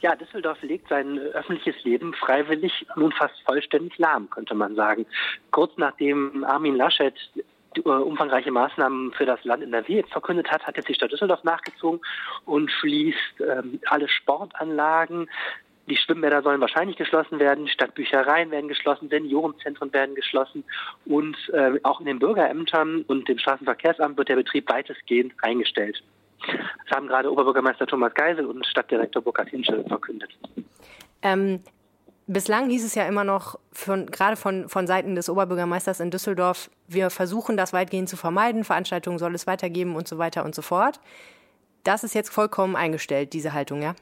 Ja, 0.00 0.14
Düsseldorf 0.16 0.62
legt 0.62 0.88
sein 0.88 1.18
öffentliches 1.18 1.82
Leben 1.84 2.14
freiwillig 2.14 2.86
nun 2.96 3.12
fast 3.12 3.34
vollständig 3.44 3.98
lahm, 3.98 4.30
könnte 4.30 4.54
man 4.54 4.74
sagen. 4.74 5.06
Kurz 5.50 5.72
nachdem 5.76 6.44
Armin 6.44 6.76
Laschet 6.76 7.14
umfangreiche 7.80 8.50
Maßnahmen 8.50 9.12
für 9.12 9.26
das 9.26 9.42
Land 9.44 9.62
in 9.62 9.70
der 9.70 9.80
NRW 9.80 10.02
verkündet 10.10 10.50
hat, 10.50 10.66
hat 10.66 10.76
jetzt 10.76 10.88
die 10.88 10.94
Stadt 10.94 11.12
Düsseldorf 11.12 11.44
nachgezogen 11.44 12.00
und 12.44 12.70
schließt 12.70 13.40
ähm, 13.40 13.80
alle 13.86 14.08
Sportanlagen. 14.08 15.28
Die 15.88 15.96
Schwimmbäder 15.96 16.42
sollen 16.42 16.60
wahrscheinlich 16.60 16.96
geschlossen 16.96 17.38
werden, 17.38 17.66
Stadtbüchereien 17.66 18.50
werden 18.50 18.68
geschlossen, 18.68 19.08
Seniorenzentren 19.08 19.92
werden 19.92 20.14
geschlossen 20.14 20.64
und 21.06 21.36
äh, 21.52 21.78
auch 21.82 22.00
in 22.00 22.06
den 22.06 22.18
Bürgerämtern 22.18 23.04
und 23.06 23.26
dem 23.28 23.38
Straßenverkehrsamt 23.38 24.18
wird 24.18 24.28
der 24.28 24.36
Betrieb 24.36 24.68
weitestgehend 24.70 25.32
eingestellt. 25.40 26.02
Das 26.46 26.96
haben 26.96 27.08
gerade 27.08 27.32
Oberbürgermeister 27.32 27.86
Thomas 27.86 28.14
Geisel 28.14 28.46
und 28.46 28.66
Stadtdirektor 28.66 29.22
Burkhard 29.22 29.48
Hinschel 29.48 29.84
verkündet. 29.84 30.30
Ähm, 31.22 31.60
bislang 32.28 32.70
hieß 32.70 32.84
es 32.84 32.94
ja 32.94 33.06
immer 33.06 33.24
noch, 33.24 33.58
von, 33.72 34.06
gerade 34.06 34.36
von, 34.36 34.68
von 34.68 34.86
Seiten 34.86 35.14
des 35.14 35.28
Oberbürgermeisters 35.28 35.98
in 35.98 36.10
Düsseldorf, 36.10 36.70
wir 36.86 37.10
versuchen 37.10 37.56
das 37.56 37.72
weitgehend 37.72 38.08
zu 38.08 38.16
vermeiden, 38.16 38.64
Veranstaltungen 38.64 39.18
soll 39.18 39.34
es 39.34 39.46
weitergeben 39.46 39.96
und 39.96 40.06
so 40.06 40.18
weiter 40.18 40.44
und 40.44 40.54
so 40.54 40.62
fort. 40.62 41.00
Das 41.82 42.04
ist 42.04 42.14
jetzt 42.14 42.30
vollkommen 42.30 42.76
eingestellt, 42.76 43.32
diese 43.32 43.52
Haltung, 43.52 43.82
ja? 43.82 43.94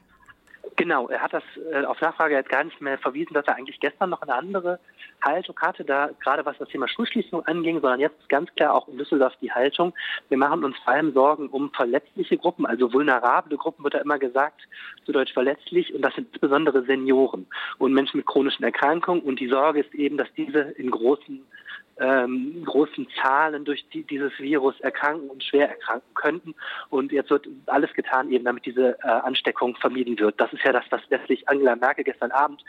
Genau, 0.77 1.07
er 1.09 1.23
hat 1.23 1.33
das 1.33 1.43
äh, 1.73 1.85
auf 1.85 1.99
Nachfrage 2.01 2.35
jetzt 2.35 2.49
gar 2.49 2.63
nicht 2.63 2.79
mehr 2.81 2.99
verwiesen, 2.99 3.33
dass 3.33 3.47
er 3.47 3.55
eigentlich 3.55 3.79
gestern 3.79 4.11
noch 4.11 4.21
eine 4.21 4.35
andere 4.35 4.79
Haltung 5.23 5.59
hatte, 5.59 5.83
da 5.83 6.11
gerade 6.21 6.45
was 6.45 6.55
das 6.59 6.69
Thema 6.69 6.87
Schulschließung 6.87 7.43
anging, 7.47 7.81
sondern 7.81 7.99
jetzt 7.99 8.29
ganz 8.29 8.53
klar 8.53 8.75
auch 8.75 8.87
in 8.87 8.99
Düsseldorf 8.99 9.33
die 9.41 9.51
Haltung. 9.51 9.95
Wir 10.29 10.37
machen 10.37 10.63
uns 10.63 10.77
vor 10.77 10.93
allem 10.93 11.13
Sorgen 11.13 11.49
um 11.49 11.71
verletzliche 11.71 12.37
Gruppen, 12.37 12.67
also 12.67 12.93
vulnerable 12.93 13.57
Gruppen 13.57 13.83
wird 13.83 13.95
da 13.95 13.99
immer 13.99 14.19
gesagt, 14.19 14.61
zu 15.03 15.11
Deutsch 15.11 15.33
verletzlich, 15.33 15.95
und 15.95 16.03
das 16.03 16.13
sind 16.13 16.27
insbesondere 16.31 16.83
Senioren 16.83 17.47
und 17.79 17.93
Menschen 17.93 18.17
mit 18.17 18.27
chronischen 18.27 18.63
Erkrankungen. 18.63 19.23
Und 19.23 19.39
die 19.39 19.47
Sorge 19.47 19.79
ist 19.79 19.95
eben, 19.95 20.17
dass 20.17 20.31
diese 20.37 20.59
in 20.59 20.91
großen 20.91 21.43
ähm, 21.99 22.63
großen 22.65 23.07
Zahlen 23.21 23.65
durch 23.65 23.87
die, 23.89 24.03
dieses 24.03 24.31
Virus 24.39 24.79
erkranken 24.81 25.29
und 25.29 25.43
schwer 25.43 25.69
erkranken 25.69 26.13
könnten. 26.13 26.55
Und 26.89 27.11
jetzt 27.11 27.29
wird 27.29 27.47
alles 27.65 27.93
getan, 27.93 28.31
eben 28.31 28.45
damit 28.45 28.65
diese 28.65 28.97
äh, 29.03 29.07
Ansteckung 29.07 29.75
vermieden 29.77 30.17
wird. 30.19 30.39
Das 30.39 30.51
ist 30.53 30.63
ja 30.63 30.71
das, 30.71 30.85
was 30.89 31.01
letztlich 31.09 31.47
Angela 31.49 31.75
Merkel 31.75 32.03
gestern 32.03 32.31
Abend 32.31 32.63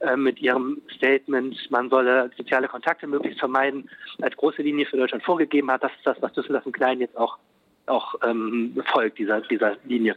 äh, 0.00 0.16
mit 0.16 0.40
ihrem 0.40 0.82
Statement, 0.96 1.70
man 1.70 1.90
solle 1.90 2.30
soziale 2.36 2.68
Kontakte 2.68 3.06
möglichst 3.06 3.40
vermeiden, 3.40 3.88
als 4.20 4.36
große 4.36 4.62
Linie 4.62 4.86
für 4.86 4.96
Deutschland 4.96 5.24
vorgegeben 5.24 5.70
hat. 5.70 5.82
Das 5.82 5.92
ist 5.92 6.06
das, 6.06 6.20
was 6.20 6.32
Düsseldorf 6.32 6.66
und 6.66 6.72
Klein 6.72 7.00
jetzt 7.00 7.16
auch, 7.16 7.38
auch 7.86 8.14
ähm, 8.22 8.82
folgt, 8.92 9.18
dieser, 9.18 9.40
dieser 9.42 9.76
Linie. 9.84 10.16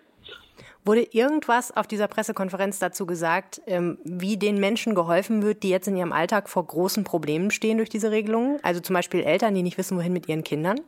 Wurde 0.88 1.06
irgendwas 1.12 1.76
auf 1.76 1.86
dieser 1.86 2.08
Pressekonferenz 2.08 2.80
dazu 2.80 3.06
gesagt, 3.06 3.62
ähm, 3.68 3.98
wie 4.06 4.38
den 4.38 4.58
Menschen 4.58 4.96
geholfen 4.96 5.44
wird, 5.44 5.64
die 5.64 5.70
jetzt 5.70 5.90
in 5.90 5.98
ihrem 5.98 6.14
Alltag 6.14 6.48
vor 6.48 6.66
großen 6.66 7.04
Problemen 7.04 7.52
stehen 7.52 7.76
durch 7.76 7.90
diese 7.90 8.10
Regelungen? 8.10 8.58
Also 8.64 8.80
zum 8.80 8.94
Beispiel 8.94 9.22
Eltern, 9.22 9.54
die 9.54 9.64
nicht 9.64 9.78
wissen, 9.78 9.98
wohin 9.98 10.14
mit 10.14 10.30
ihren 10.30 10.46
Kindern? 10.46 10.80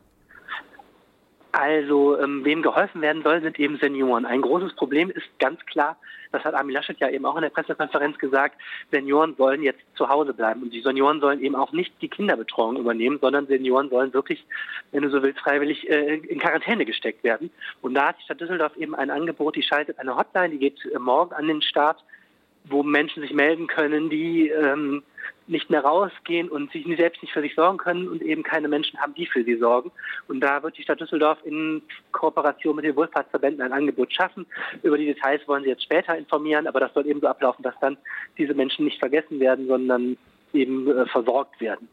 Also 1.51 2.19
ähm, 2.19 2.45
wem 2.45 2.61
geholfen 2.61 3.01
werden 3.01 3.23
soll, 3.23 3.41
sind 3.41 3.59
eben 3.59 3.77
Senioren. 3.77 4.25
Ein 4.25 4.41
großes 4.41 4.75
Problem 4.75 5.09
ist 5.09 5.27
ganz 5.39 5.65
klar, 5.65 5.97
das 6.31 6.43
hat 6.43 6.53
Armin 6.53 6.75
Laschet 6.75 6.99
ja 6.99 7.09
eben 7.09 7.25
auch 7.25 7.35
in 7.37 7.41
der 7.41 7.49
Pressekonferenz 7.49 8.19
gesagt, 8.19 8.61
Senioren 8.91 9.35
sollen 9.35 9.63
jetzt 9.63 9.81
zu 9.95 10.09
Hause 10.09 10.33
bleiben. 10.33 10.61
Und 10.61 10.71
die 10.71 10.81
Senioren 10.81 11.19
sollen 11.21 11.41
eben 11.41 11.55
auch 11.55 11.71
nicht 11.71 11.91
die 12.01 12.07
Kinderbetreuung 12.07 12.77
übernehmen, 12.77 13.17
sondern 13.19 13.47
Senioren 13.47 13.89
sollen 13.89 14.13
wirklich, 14.13 14.45
wenn 14.91 15.01
du 15.01 15.09
so 15.09 15.23
willst, 15.23 15.39
freiwillig 15.39 15.89
äh, 15.89 16.17
in 16.17 16.39
Quarantäne 16.39 16.85
gesteckt 16.85 17.23
werden. 17.23 17.49
Und 17.81 17.95
da 17.95 18.09
hat 18.09 18.19
die 18.19 18.23
Stadt 18.23 18.41
Düsseldorf 18.41 18.77
eben 18.77 18.93
ein 18.93 19.09
Angebot, 19.09 19.55
die 19.55 19.63
schaltet 19.63 19.97
eine 19.97 20.15
Hotline, 20.15 20.49
die 20.49 20.59
geht 20.59 20.85
äh, 20.85 20.99
morgen 20.99 21.33
an 21.33 21.47
den 21.47 21.63
Start 21.63 22.03
wo 22.65 22.83
Menschen 22.83 23.21
sich 23.21 23.33
melden 23.33 23.67
können, 23.67 24.09
die 24.09 24.49
ähm, 24.49 25.03
nicht 25.47 25.69
mehr 25.69 25.81
rausgehen 25.81 26.49
und 26.49 26.71
sich 26.71 26.85
selbst 26.97 27.21
nicht 27.21 27.33
für 27.33 27.41
sich 27.41 27.55
sorgen 27.55 27.77
können 27.77 28.07
und 28.07 28.21
eben 28.21 28.43
keine 28.43 28.67
Menschen 28.67 28.99
haben, 28.99 29.13
die 29.15 29.25
für 29.25 29.43
sie 29.43 29.57
sorgen. 29.57 29.91
Und 30.27 30.41
da 30.41 30.61
wird 30.61 30.77
die 30.77 30.83
Stadt 30.83 30.99
Düsseldorf 30.99 31.39
in 31.43 31.81
Kooperation 32.11 32.75
mit 32.75 32.85
den 32.85 32.95
Wohlfahrtsverbänden 32.95 33.61
ein 33.61 33.73
Angebot 33.73 34.13
schaffen. 34.13 34.45
Über 34.83 34.97
die 34.97 35.07
Details 35.07 35.47
wollen 35.47 35.63
sie 35.63 35.69
jetzt 35.69 35.83
später 35.83 36.17
informieren, 36.17 36.67
aber 36.67 36.79
das 36.79 36.93
soll 36.93 37.07
eben 37.07 37.19
so 37.19 37.27
ablaufen, 37.27 37.63
dass 37.63 37.79
dann 37.81 37.97
diese 38.38 38.53
Menschen 38.53 38.85
nicht 38.85 38.99
vergessen 38.99 39.39
werden, 39.39 39.67
sondern 39.67 40.17
eben 40.53 40.89
äh, 40.89 41.05
versorgt 41.07 41.59
werden. 41.59 41.88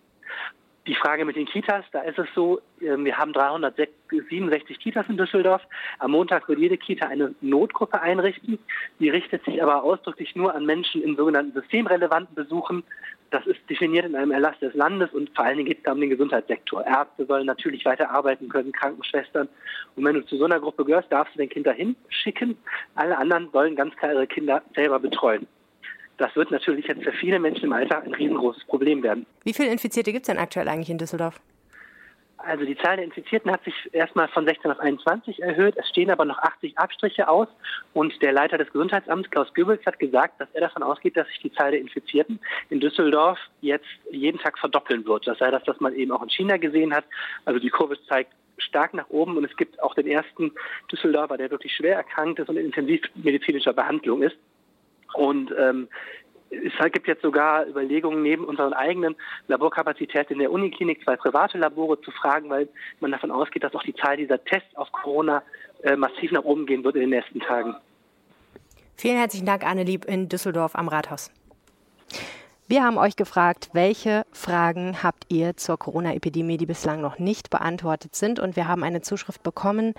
Die 0.86 0.94
Frage 0.94 1.24
mit 1.24 1.34
den 1.34 1.46
Kitas, 1.46 1.84
da 1.90 2.02
ist 2.02 2.18
es 2.18 2.28
so, 2.32 2.60
ähm, 2.80 3.04
wir 3.04 3.18
haben 3.18 3.32
367 3.32 4.78
Kitas 4.78 5.06
in 5.08 5.16
Düsseldorf. 5.16 5.62
Am 5.98 6.12
Montag 6.12 6.48
wird 6.48 6.60
jede 6.60 6.76
Kita 6.76 7.08
eine 7.08 7.34
Notgruppe 7.40 8.00
einrichten. 8.00 8.60
Die 9.00 9.08
richtet 9.08 9.44
sich 9.44 9.60
aber 9.60 9.82
ausdrücklich 9.82 10.36
nur 10.36 10.54
an 10.54 10.64
Menschen 10.64 11.02
in 11.02 11.16
sogenannten 11.16 11.52
systemrelevanten 11.60 12.36
Besuchen. 12.36 12.84
Das 13.30 13.44
ist 13.48 13.58
definiert 13.68 14.06
in 14.06 14.14
einem 14.14 14.30
Erlass 14.30 14.56
des 14.60 14.74
Landes 14.74 15.10
und 15.10 15.30
vor 15.34 15.44
allen 15.44 15.56
Dingen 15.56 15.68
geht 15.68 15.78
es 15.78 15.82
da 15.82 15.92
um 15.92 16.00
den 16.00 16.10
Gesundheitssektor. 16.10 16.86
Ärzte 16.86 17.26
sollen 17.26 17.46
natürlich 17.46 17.84
weiter 17.84 18.10
arbeiten 18.10 18.48
können, 18.48 18.70
Krankenschwestern. 18.70 19.48
Und 19.96 20.04
wenn 20.04 20.14
du 20.14 20.24
zu 20.24 20.36
so 20.36 20.44
einer 20.44 20.60
Gruppe 20.60 20.84
gehörst, 20.84 21.10
darfst 21.10 21.34
du 21.34 21.38
dein 21.38 21.48
Kind 21.48 21.66
dahin 21.66 21.96
schicken. 22.08 22.56
Alle 22.94 23.18
anderen 23.18 23.50
sollen 23.50 23.74
ganz 23.74 23.96
klar 23.96 24.12
ihre 24.12 24.28
Kinder 24.28 24.62
selber 24.76 25.00
betreuen. 25.00 25.48
Das 26.18 26.34
wird 26.34 26.50
natürlich 26.50 26.86
jetzt 26.86 27.02
für 27.02 27.12
viele 27.12 27.38
Menschen 27.38 27.64
im 27.64 27.72
Alltag 27.72 28.06
ein 28.06 28.14
riesengroßes 28.14 28.64
Problem 28.64 29.02
werden. 29.02 29.26
Wie 29.44 29.52
viele 29.52 29.70
Infizierte 29.70 30.12
gibt 30.12 30.26
es 30.26 30.32
denn 30.32 30.38
aktuell 30.38 30.68
eigentlich 30.68 30.90
in 30.90 30.98
Düsseldorf? 30.98 31.40
Also 32.38 32.64
die 32.64 32.76
Zahl 32.76 32.96
der 32.96 33.04
Infizierten 33.04 33.50
hat 33.50 33.64
sich 33.64 33.74
erstmal 33.92 34.28
von 34.28 34.46
16 34.46 34.70
auf 34.70 34.78
21 34.78 35.42
erhöht. 35.42 35.74
Es 35.76 35.88
stehen 35.88 36.10
aber 36.10 36.24
noch 36.24 36.38
80 36.38 36.78
Abstriche 36.78 37.28
aus. 37.28 37.48
Und 37.92 38.22
der 38.22 38.32
Leiter 38.32 38.56
des 38.56 38.70
Gesundheitsamts, 38.70 39.30
Klaus 39.30 39.52
Goebbels, 39.52 39.84
hat 39.84 39.98
gesagt, 39.98 40.40
dass 40.40 40.48
er 40.52 40.60
davon 40.60 40.84
ausgeht, 40.84 41.16
dass 41.16 41.26
sich 41.26 41.40
die 41.40 41.52
Zahl 41.52 41.72
der 41.72 41.80
Infizierten 41.80 42.38
in 42.70 42.78
Düsseldorf 42.78 43.38
jetzt 43.62 43.88
jeden 44.12 44.38
Tag 44.38 44.58
verdoppeln 44.58 45.04
wird. 45.06 45.26
Das 45.26 45.38
sei 45.38 45.50
das, 45.50 45.62
was 45.66 45.80
man 45.80 45.94
eben 45.94 46.12
auch 46.12 46.22
in 46.22 46.30
China 46.30 46.56
gesehen 46.56 46.94
hat. 46.94 47.04
Also 47.46 47.58
die 47.58 47.70
Kurve 47.70 47.96
zeigt 48.06 48.32
stark 48.58 48.94
nach 48.94 49.10
oben 49.10 49.36
und 49.36 49.44
es 49.44 49.56
gibt 49.56 49.82
auch 49.82 49.94
den 49.94 50.06
ersten 50.06 50.52
Düsseldorfer, 50.90 51.36
der 51.36 51.50
wirklich 51.50 51.74
schwer 51.74 51.96
erkrankt 51.96 52.38
ist 52.38 52.48
und 52.48 52.56
in 52.56 52.66
intensivmedizinischer 52.66 53.72
Behandlung 53.72 54.22
ist. 54.22 54.36
Und 55.16 55.52
ähm, 55.58 55.88
es 56.50 56.92
gibt 56.92 57.08
jetzt 57.08 57.22
sogar 57.22 57.66
Überlegungen, 57.66 58.22
neben 58.22 58.44
unseren 58.44 58.72
eigenen 58.72 59.16
Laborkapazitäten 59.48 60.34
in 60.34 60.38
der 60.40 60.52
Uniklinik 60.52 61.02
zwei 61.02 61.16
private 61.16 61.58
Labore 61.58 62.00
zu 62.00 62.10
fragen, 62.10 62.48
weil 62.50 62.68
man 63.00 63.10
davon 63.10 63.30
ausgeht, 63.30 63.64
dass 63.64 63.74
auch 63.74 63.82
die 63.82 63.94
Zahl 63.94 64.16
dieser 64.16 64.42
Tests 64.44 64.76
auf 64.76 64.92
Corona 64.92 65.42
äh, 65.82 65.96
massiv 65.96 66.30
nach 66.32 66.44
oben 66.44 66.66
gehen 66.66 66.84
wird 66.84 66.94
in 66.94 67.02
den 67.02 67.10
nächsten 67.10 67.40
Tagen. 67.40 67.74
Vielen 68.96 69.16
herzlichen 69.16 69.46
Dank, 69.46 69.64
Annelieb 69.64 70.04
in 70.06 70.28
Düsseldorf 70.28 70.74
am 70.74 70.88
Rathaus. 70.88 71.30
Wir 72.68 72.82
haben 72.82 72.98
euch 72.98 73.14
gefragt, 73.14 73.70
welche 73.74 74.24
Fragen 74.32 75.02
habt 75.02 75.26
ihr 75.28 75.56
zur 75.56 75.78
Corona-Epidemie, 75.78 76.56
die 76.56 76.66
bislang 76.66 77.00
noch 77.00 77.18
nicht 77.18 77.50
beantwortet 77.50 78.16
sind. 78.16 78.40
Und 78.40 78.56
wir 78.56 78.66
haben 78.66 78.82
eine 78.82 79.02
Zuschrift 79.02 79.42
bekommen, 79.42 79.94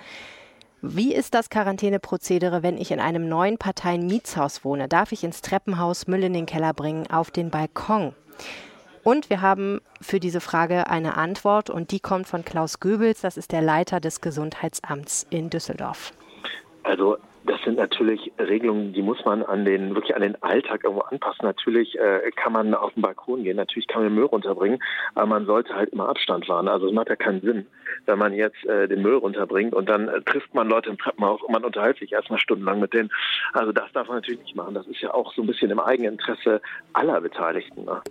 wie 0.80 1.14
ist 1.14 1.34
das 1.34 1.50
Quarantäneprozedere, 1.50 2.62
wenn 2.62 2.78
ich 2.78 2.92
in 2.92 3.00
einem 3.00 3.28
neuen 3.28 3.58
Parteien-Mietshaus 3.58 4.64
wohne? 4.64 4.88
Darf 4.88 5.10
ich 5.12 5.24
ins 5.24 5.42
Treppenhaus 5.42 6.06
Müll 6.06 6.22
in 6.22 6.32
den 6.32 6.46
Keller 6.46 6.72
bringen, 6.72 7.10
auf 7.10 7.30
den 7.30 7.50
Balkon? 7.50 8.14
Und 9.02 9.30
wir 9.30 9.40
haben 9.40 9.80
für 10.00 10.20
diese 10.20 10.40
Frage 10.40 10.88
eine 10.88 11.16
Antwort 11.16 11.70
und 11.70 11.90
die 11.90 12.00
kommt 12.00 12.28
von 12.28 12.44
Klaus 12.44 12.78
Goebbels, 12.78 13.22
das 13.22 13.36
ist 13.36 13.52
der 13.52 13.62
Leiter 13.62 14.00
des 14.00 14.20
Gesundheitsamts 14.20 15.26
in 15.30 15.50
Düsseldorf. 15.50 16.12
Also 16.84 17.16
das 17.48 17.60
sind 17.62 17.78
natürlich 17.78 18.30
Regelungen, 18.38 18.92
die 18.92 19.02
muss 19.02 19.24
man 19.24 19.42
an 19.42 19.64
den 19.64 19.94
wirklich 19.94 20.14
an 20.14 20.22
den 20.22 20.40
Alltag 20.42 20.84
irgendwo 20.84 21.02
anpassen. 21.02 21.44
Natürlich 21.44 21.98
äh, 21.98 22.30
kann 22.36 22.52
man 22.52 22.74
auf 22.74 22.92
den 22.92 23.02
Balkon 23.02 23.42
gehen, 23.42 23.56
natürlich 23.56 23.88
kann 23.88 24.02
man 24.02 24.10
den 24.10 24.16
Müll 24.16 24.26
runterbringen, 24.26 24.78
aber 25.14 25.26
man 25.26 25.46
sollte 25.46 25.74
halt 25.74 25.90
immer 25.90 26.08
Abstand 26.08 26.48
wahren. 26.48 26.68
Also 26.68 26.86
es 26.86 26.92
macht 26.92 27.08
ja 27.08 27.16
keinen 27.16 27.40
Sinn, 27.40 27.66
wenn 28.04 28.18
man 28.18 28.34
jetzt 28.34 28.64
äh, 28.66 28.86
den 28.86 29.02
Müll 29.02 29.16
runterbringt 29.16 29.74
und 29.74 29.88
dann 29.88 30.08
äh, 30.08 30.20
trifft 30.22 30.54
man 30.54 30.68
Leute 30.68 30.90
im 30.90 30.98
Treppenhaus 30.98 31.40
und 31.42 31.52
man 31.52 31.64
unterhält 31.64 31.98
sich 31.98 32.12
erstmal 32.12 32.38
stundenlang 32.38 32.80
mit 32.80 32.92
denen. 32.92 33.10
Also 33.54 33.72
das 33.72 33.90
darf 33.92 34.08
man 34.08 34.18
natürlich 34.18 34.42
nicht 34.42 34.56
machen. 34.56 34.74
Das 34.74 34.86
ist 34.86 35.00
ja 35.00 35.14
auch 35.14 35.32
so 35.32 35.42
ein 35.42 35.46
bisschen 35.46 35.70
im 35.70 35.80
Eigeninteresse 35.80 36.60
aller 36.92 37.20
Beteiligten. 37.20 37.86
Ne? 37.86 38.02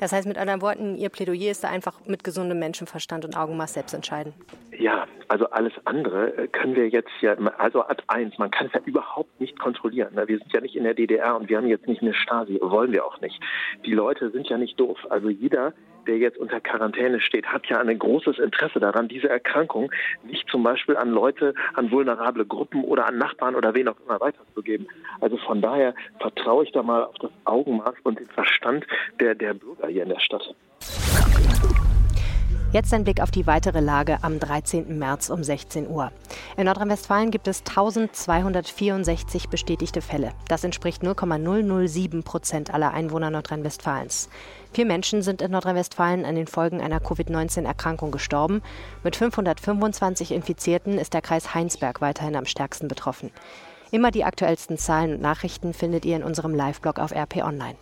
Das 0.00 0.12
heißt 0.12 0.26
mit 0.26 0.38
anderen 0.38 0.62
Worten, 0.62 0.96
Ihr 0.96 1.10
Plädoyer 1.10 1.50
ist 1.50 1.62
da 1.62 1.68
einfach 1.68 2.00
mit 2.06 2.24
gesundem 2.24 2.58
Menschenverstand 2.58 3.26
und 3.26 3.36
Augenmaß 3.36 3.74
selbst 3.74 3.92
entscheiden. 3.92 4.32
Ja, 4.78 5.06
also 5.28 5.50
alles 5.50 5.74
andere 5.84 6.34
äh, 6.36 6.48
können 6.48 6.74
wir 6.74 6.88
jetzt 6.88 7.10
ja, 7.20 7.36
also 7.58 7.82
Ad 7.82 8.02
eins, 8.08 8.38
man 8.38 8.50
kann 8.50 8.68
es 8.68 8.72
ja 8.72 8.80
überhaupt 8.86 9.38
nicht 9.38 9.58
kontrollieren. 9.58 10.14
Ne? 10.14 10.26
Wir 10.26 10.38
sind 10.38 10.50
ja 10.54 10.62
nicht 10.62 10.74
in 10.74 10.84
der 10.84 10.94
DDR 10.94 11.36
und 11.36 11.50
wir 11.50 11.58
haben 11.58 11.66
jetzt 11.66 11.86
nicht 11.86 12.00
eine 12.00 12.14
Stasi, 12.14 12.58
wollen 12.62 12.92
wir 12.92 13.04
auch 13.04 13.20
nicht. 13.20 13.38
Die 13.84 13.92
Leute 13.92 14.30
sind 14.30 14.48
ja 14.48 14.56
nicht 14.56 14.80
doof. 14.80 14.98
Also 15.10 15.28
jeder, 15.28 15.74
der 16.06 16.18
jetzt 16.18 16.38
unter 16.38 16.60
Quarantäne 16.60 17.20
steht, 17.20 17.46
hat 17.46 17.66
ja 17.66 17.80
ein 17.80 17.98
großes 17.98 18.38
Interesse 18.38 18.80
daran, 18.80 19.08
diese 19.08 19.28
Erkrankung 19.28 19.90
nicht 20.24 20.48
zum 20.48 20.62
Beispiel 20.62 20.96
an 20.96 21.10
Leute, 21.10 21.54
an 21.74 21.90
vulnerable 21.90 22.46
Gruppen 22.46 22.84
oder 22.84 23.06
an 23.06 23.18
Nachbarn 23.18 23.54
oder 23.54 23.74
wen 23.74 23.88
auch 23.88 24.00
immer 24.06 24.20
weiterzugeben. 24.20 24.88
Also 25.20 25.36
von 25.38 25.60
daher 25.60 25.94
vertraue 26.18 26.64
ich 26.64 26.72
da 26.72 26.82
mal 26.82 27.04
auf 27.04 27.16
das 27.16 27.30
Augenmaß 27.44 27.94
und 28.02 28.18
den 28.18 28.28
Verstand 28.28 28.86
der, 29.20 29.34
der 29.34 29.54
Bürger 29.54 29.88
hier 29.88 30.02
in 30.02 30.08
der 30.10 30.20
Stadt. 30.20 30.54
Jetzt 32.72 32.94
ein 32.94 33.02
Blick 33.02 33.20
auf 33.20 33.32
die 33.32 33.48
weitere 33.48 33.80
Lage 33.80 34.18
am 34.22 34.38
13. 34.38 34.96
März 34.96 35.28
um 35.28 35.42
16 35.42 35.90
Uhr. 35.90 36.12
In 36.56 36.66
Nordrhein-Westfalen 36.66 37.32
gibt 37.32 37.48
es 37.48 37.64
1264 37.66 39.48
bestätigte 39.48 40.00
Fälle. 40.00 40.30
Das 40.46 40.62
entspricht 40.62 41.02
0,007 41.02 42.22
Prozent 42.22 42.72
aller 42.72 42.92
Einwohner 42.92 43.30
Nordrhein-Westfalens. 43.30 44.28
Vier 44.72 44.86
Menschen 44.86 45.22
sind 45.22 45.42
in 45.42 45.50
Nordrhein-Westfalen 45.50 46.24
an 46.24 46.36
den 46.36 46.46
Folgen 46.46 46.80
einer 46.80 47.00
Covid-19-Erkrankung 47.00 48.12
gestorben. 48.12 48.62
Mit 49.02 49.16
525 49.16 50.30
Infizierten 50.30 50.96
ist 50.96 51.12
der 51.12 51.22
Kreis 51.22 51.52
Heinsberg 51.52 52.00
weiterhin 52.00 52.36
am 52.36 52.46
stärksten 52.46 52.86
betroffen. 52.86 53.32
Immer 53.90 54.12
die 54.12 54.22
aktuellsten 54.22 54.78
Zahlen 54.78 55.14
und 55.14 55.22
Nachrichten 55.22 55.74
findet 55.74 56.04
ihr 56.04 56.14
in 56.14 56.22
unserem 56.22 56.54
Live-Blog 56.54 57.00
auf 57.00 57.10
RP 57.10 57.38
Online. 57.38 57.74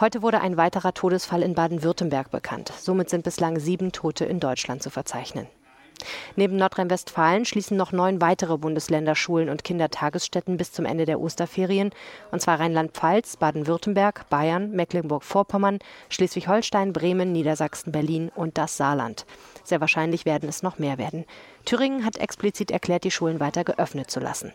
Heute 0.00 0.22
wurde 0.22 0.40
ein 0.40 0.56
weiterer 0.56 0.94
Todesfall 0.94 1.42
in 1.42 1.52
Baden-Württemberg 1.52 2.30
bekannt. 2.30 2.72
Somit 2.78 3.10
sind 3.10 3.22
bislang 3.22 3.58
sieben 3.58 3.92
Tote 3.92 4.24
in 4.24 4.40
Deutschland 4.40 4.82
zu 4.82 4.88
verzeichnen. 4.88 5.46
Neben 6.36 6.56
Nordrhein-Westfalen 6.56 7.44
schließen 7.44 7.76
noch 7.76 7.92
neun 7.92 8.22
weitere 8.22 8.56
Bundesländer 8.56 9.14
Schulen 9.14 9.50
und 9.50 9.62
Kindertagesstätten 9.62 10.56
bis 10.56 10.72
zum 10.72 10.86
Ende 10.86 11.04
der 11.04 11.20
Osterferien, 11.20 11.90
und 12.30 12.40
zwar 12.40 12.58
Rheinland-Pfalz, 12.58 13.36
Baden-Württemberg, 13.36 14.26
Bayern, 14.30 14.70
Mecklenburg-Vorpommern, 14.70 15.80
Schleswig-Holstein, 16.08 16.94
Bremen, 16.94 17.32
Niedersachsen, 17.32 17.92
Berlin 17.92 18.30
und 18.34 18.56
das 18.56 18.78
Saarland. 18.78 19.26
Sehr 19.64 19.82
wahrscheinlich 19.82 20.24
werden 20.24 20.48
es 20.48 20.62
noch 20.62 20.78
mehr 20.78 20.96
werden. 20.96 21.26
Thüringen 21.66 22.06
hat 22.06 22.16
explizit 22.16 22.70
erklärt, 22.70 23.04
die 23.04 23.10
Schulen 23.10 23.38
weiter 23.38 23.64
geöffnet 23.64 24.10
zu 24.10 24.18
lassen. 24.20 24.54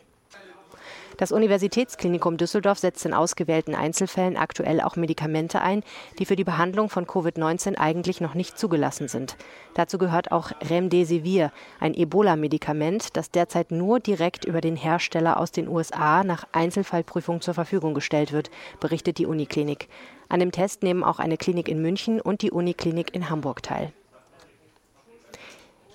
Das 1.18 1.32
Universitätsklinikum 1.32 2.36
Düsseldorf 2.36 2.80
setzt 2.80 3.06
in 3.06 3.14
ausgewählten 3.14 3.74
Einzelfällen 3.74 4.36
aktuell 4.36 4.82
auch 4.82 4.98
Medikamente 4.98 5.62
ein, 5.62 5.82
die 6.20 6.26
für 6.26 6.36
die 6.36 6.44
Behandlung 6.44 6.90
von 6.90 7.06
Covid-19 7.06 7.78
eigentlich 7.78 8.20
noch 8.20 8.34
nicht 8.34 8.60
zugelassen 8.60 9.08
sind. 9.08 9.38
Dazu 9.76 9.98
gehört 9.98 10.32
auch 10.34 10.52
Remdesivir, 10.70 11.52
ein 11.80 11.94
Ebola-Medikament, 11.94 13.16
das 13.16 13.32
derzeit 13.32 13.72
nur 13.72 14.02
direkt 14.02 14.44
über 14.44 14.60
den 14.60 14.76
Hersteller 14.76 15.40
aus 15.40 15.52
den 15.52 15.70
USA 15.70 16.24
nach 16.26 16.46
Einzelfallprüfung 16.52 17.40
zur 17.40 17.54
Verfügung 17.54 17.94
gestellt 17.94 18.34
wird, 18.34 18.52
berichtet 18.82 19.18
die 19.18 19.26
Uniklinik. 19.26 19.88
An 20.28 20.42
dem 20.42 20.52
Test 20.52 20.84
nehmen 20.84 21.04
auch 21.04 21.20
eine 21.20 21.38
Klinik 21.38 21.70
in 21.70 21.82
München 21.82 22.20
und 22.20 22.42
die 22.42 22.52
Uniklinik 22.52 23.16
in 23.16 23.30
Hamburg 23.30 23.64
teil. 23.64 23.94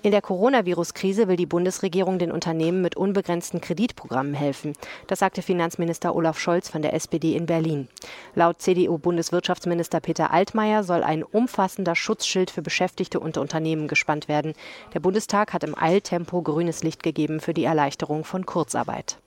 In 0.03 0.09
der 0.09 0.23
Coronavirus-Krise 0.23 1.27
will 1.27 1.35
die 1.35 1.45
Bundesregierung 1.45 2.17
den 2.17 2.31
Unternehmen 2.31 2.81
mit 2.81 2.97
unbegrenzten 2.97 3.61
Kreditprogrammen 3.61 4.33
helfen. 4.33 4.73
Das 5.05 5.19
sagte 5.19 5.43
Finanzminister 5.43 6.15
Olaf 6.15 6.39
Scholz 6.39 6.69
von 6.69 6.81
der 6.81 6.93
SPD 6.93 7.35
in 7.35 7.45
Berlin. 7.45 7.87
Laut 8.33 8.63
CDU-Bundeswirtschaftsminister 8.63 9.99
Peter 9.99 10.31
Altmaier 10.31 10.83
soll 10.83 11.03
ein 11.03 11.21
umfassender 11.21 11.95
Schutzschild 11.95 12.49
für 12.49 12.63
Beschäftigte 12.63 13.19
und 13.19 13.37
Unternehmen 13.37 13.87
gespannt 13.87 14.27
werden. 14.27 14.53
Der 14.95 15.01
Bundestag 15.01 15.53
hat 15.53 15.63
im 15.63 15.77
Eiltempo 15.77 16.41
grünes 16.41 16.81
Licht 16.81 17.03
gegeben 17.03 17.39
für 17.39 17.53
die 17.53 17.65
Erleichterung 17.65 18.23
von 18.23 18.47
Kurzarbeit. 18.47 19.19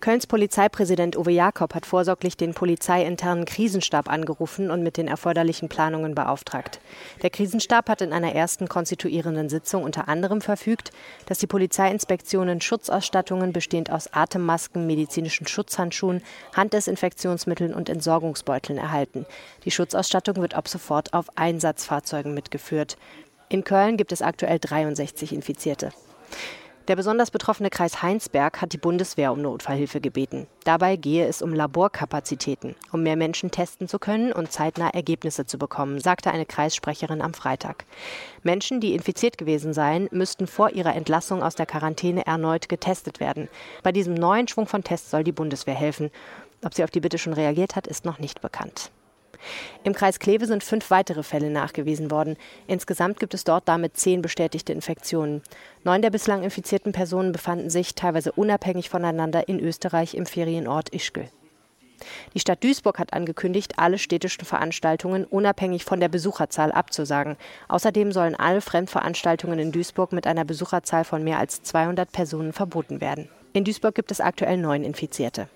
Kölns 0.00 0.26
Polizeipräsident 0.26 1.14
Uwe 1.18 1.30
Jakob 1.30 1.74
hat 1.74 1.84
vorsorglich 1.84 2.34
den 2.34 2.54
polizeiinternen 2.54 3.44
Krisenstab 3.44 4.08
angerufen 4.08 4.70
und 4.70 4.82
mit 4.82 4.96
den 4.96 5.06
erforderlichen 5.06 5.68
Planungen 5.68 6.14
beauftragt. 6.14 6.80
Der 7.20 7.28
Krisenstab 7.28 7.90
hat 7.90 8.00
in 8.00 8.14
einer 8.14 8.34
ersten 8.34 8.66
konstituierenden 8.66 9.50
Sitzung 9.50 9.84
unter 9.84 10.08
anderem 10.08 10.40
verfügt, 10.40 10.90
dass 11.26 11.36
die 11.36 11.46
Polizeiinspektionen 11.46 12.62
Schutzausstattungen 12.62 13.52
bestehend 13.52 13.90
aus 13.90 14.10
Atemmasken, 14.14 14.86
medizinischen 14.86 15.46
Schutzhandschuhen, 15.46 16.22
Handdesinfektionsmitteln 16.56 17.74
und 17.74 17.90
Entsorgungsbeuteln 17.90 18.78
erhalten. 18.78 19.26
Die 19.66 19.70
Schutzausstattung 19.70 20.36
wird 20.36 20.54
ab 20.54 20.66
sofort 20.68 21.12
auf 21.12 21.26
Einsatzfahrzeugen 21.36 22.32
mitgeführt. 22.32 22.96
In 23.50 23.64
Köln 23.64 23.98
gibt 23.98 24.12
es 24.12 24.22
aktuell 24.22 24.60
63 24.60 25.34
Infizierte. 25.34 25.90
Der 26.88 26.96
besonders 26.96 27.30
betroffene 27.30 27.70
Kreis 27.70 28.02
Heinsberg 28.02 28.60
hat 28.60 28.72
die 28.72 28.78
Bundeswehr 28.78 29.32
um 29.32 29.40
Notfallhilfe 29.42 30.00
gebeten. 30.00 30.46
Dabei 30.64 30.96
gehe 30.96 31.26
es 31.26 31.42
um 31.42 31.54
Laborkapazitäten, 31.54 32.74
um 32.90 33.02
mehr 33.02 33.16
Menschen 33.16 33.50
testen 33.50 33.86
zu 33.86 33.98
können 33.98 34.32
und 34.32 34.50
zeitnah 34.50 34.88
Ergebnisse 34.88 35.46
zu 35.46 35.58
bekommen, 35.58 36.00
sagte 36.00 36.30
eine 36.30 36.46
Kreissprecherin 36.46 37.22
am 37.22 37.34
Freitag. 37.34 37.84
Menschen, 38.42 38.80
die 38.80 38.94
infiziert 38.94 39.38
gewesen 39.38 39.72
seien, 39.72 40.08
müssten 40.10 40.46
vor 40.46 40.70
ihrer 40.70 40.96
Entlassung 40.96 41.42
aus 41.42 41.54
der 41.54 41.66
Quarantäne 41.66 42.26
erneut 42.26 42.68
getestet 42.68 43.20
werden. 43.20 43.48
Bei 43.82 43.92
diesem 43.92 44.14
neuen 44.14 44.48
Schwung 44.48 44.66
von 44.66 44.82
Tests 44.82 45.10
soll 45.10 45.22
die 45.22 45.32
Bundeswehr 45.32 45.74
helfen. 45.74 46.10
Ob 46.64 46.74
sie 46.74 46.82
auf 46.82 46.90
die 46.90 47.00
Bitte 47.00 47.18
schon 47.18 47.34
reagiert 47.34 47.76
hat, 47.76 47.86
ist 47.86 48.04
noch 48.04 48.18
nicht 48.18 48.40
bekannt. 48.40 48.90
Im 49.84 49.94
Kreis 49.94 50.18
Kleve 50.18 50.46
sind 50.46 50.64
fünf 50.64 50.90
weitere 50.90 51.22
Fälle 51.22 51.50
nachgewiesen 51.50 52.10
worden. 52.10 52.36
Insgesamt 52.66 53.20
gibt 53.20 53.34
es 53.34 53.44
dort 53.44 53.68
damit 53.68 53.96
zehn 53.96 54.22
bestätigte 54.22 54.72
Infektionen. 54.72 55.42
Neun 55.84 56.02
der 56.02 56.10
bislang 56.10 56.42
infizierten 56.42 56.92
Personen 56.92 57.32
befanden 57.32 57.70
sich 57.70 57.94
teilweise 57.94 58.32
unabhängig 58.32 58.90
voneinander 58.90 59.48
in 59.48 59.60
Österreich 59.60 60.14
im 60.14 60.26
Ferienort 60.26 60.90
Ischgl. 60.94 61.28
Die 62.34 62.40
Stadt 62.40 62.64
Duisburg 62.64 62.98
hat 62.98 63.12
angekündigt, 63.12 63.74
alle 63.78 63.98
städtischen 63.98 64.44
Veranstaltungen 64.44 65.24
unabhängig 65.24 65.84
von 65.84 66.00
der 66.00 66.08
Besucherzahl 66.08 66.72
abzusagen. 66.72 67.36
Außerdem 67.68 68.12
sollen 68.12 68.34
alle 68.34 68.60
Fremdveranstaltungen 68.60 69.58
in 69.58 69.72
Duisburg 69.72 70.12
mit 70.12 70.26
einer 70.26 70.44
Besucherzahl 70.44 71.04
von 71.04 71.22
mehr 71.24 71.38
als 71.38 71.62
200 71.62 72.10
Personen 72.10 72.52
verboten 72.52 73.00
werden. 73.00 73.28
In 73.52 73.64
Duisburg 73.64 73.94
gibt 73.94 74.10
es 74.10 74.20
aktuell 74.20 74.56
neun 74.56 74.84
Infizierte. 74.84 75.48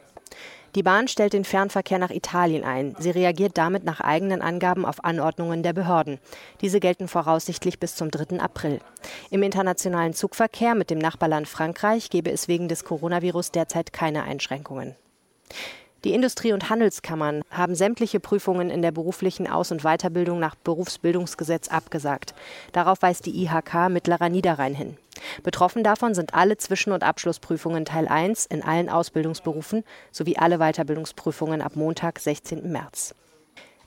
Die 0.74 0.82
Bahn 0.82 1.06
stellt 1.06 1.34
den 1.34 1.44
Fernverkehr 1.44 1.98
nach 1.98 2.10
Italien 2.10 2.64
ein. 2.64 2.96
Sie 2.98 3.10
reagiert 3.10 3.56
damit 3.56 3.84
nach 3.84 4.00
eigenen 4.00 4.42
Angaben 4.42 4.84
auf 4.84 5.04
Anordnungen 5.04 5.62
der 5.62 5.72
Behörden. 5.72 6.18
Diese 6.60 6.80
gelten 6.80 7.06
voraussichtlich 7.06 7.78
bis 7.78 7.94
zum 7.94 8.10
3. 8.10 8.40
April. 8.40 8.80
Im 9.30 9.44
internationalen 9.44 10.14
Zugverkehr 10.14 10.74
mit 10.74 10.90
dem 10.90 10.98
Nachbarland 10.98 11.46
Frankreich 11.46 12.10
gebe 12.10 12.32
es 12.32 12.48
wegen 12.48 12.68
des 12.68 12.84
Coronavirus 12.84 13.52
derzeit 13.52 13.92
keine 13.92 14.24
Einschränkungen. 14.24 14.96
Die 16.04 16.12
Industrie- 16.12 16.52
und 16.52 16.68
Handelskammern 16.68 17.42
haben 17.50 17.74
sämtliche 17.74 18.20
Prüfungen 18.20 18.68
in 18.68 18.82
der 18.82 18.92
beruflichen 18.92 19.48
Aus- 19.48 19.72
und 19.72 19.84
Weiterbildung 19.84 20.38
nach 20.38 20.54
Berufsbildungsgesetz 20.54 21.68
abgesagt. 21.68 22.34
Darauf 22.72 23.00
weist 23.00 23.24
die 23.24 23.42
IHK 23.42 23.88
Mittlerer 23.88 24.28
Niederrhein 24.28 24.74
hin. 24.74 24.98
Betroffen 25.42 25.82
davon 25.82 26.14
sind 26.14 26.34
alle 26.34 26.58
Zwischen- 26.58 26.92
und 26.92 27.02
Abschlussprüfungen 27.02 27.86
Teil 27.86 28.06
1 28.06 28.44
in 28.44 28.62
allen 28.62 28.90
Ausbildungsberufen 28.90 29.82
sowie 30.12 30.36
alle 30.36 30.58
Weiterbildungsprüfungen 30.58 31.62
ab 31.62 31.74
Montag, 31.74 32.18
16. 32.18 32.70
März. 32.70 33.14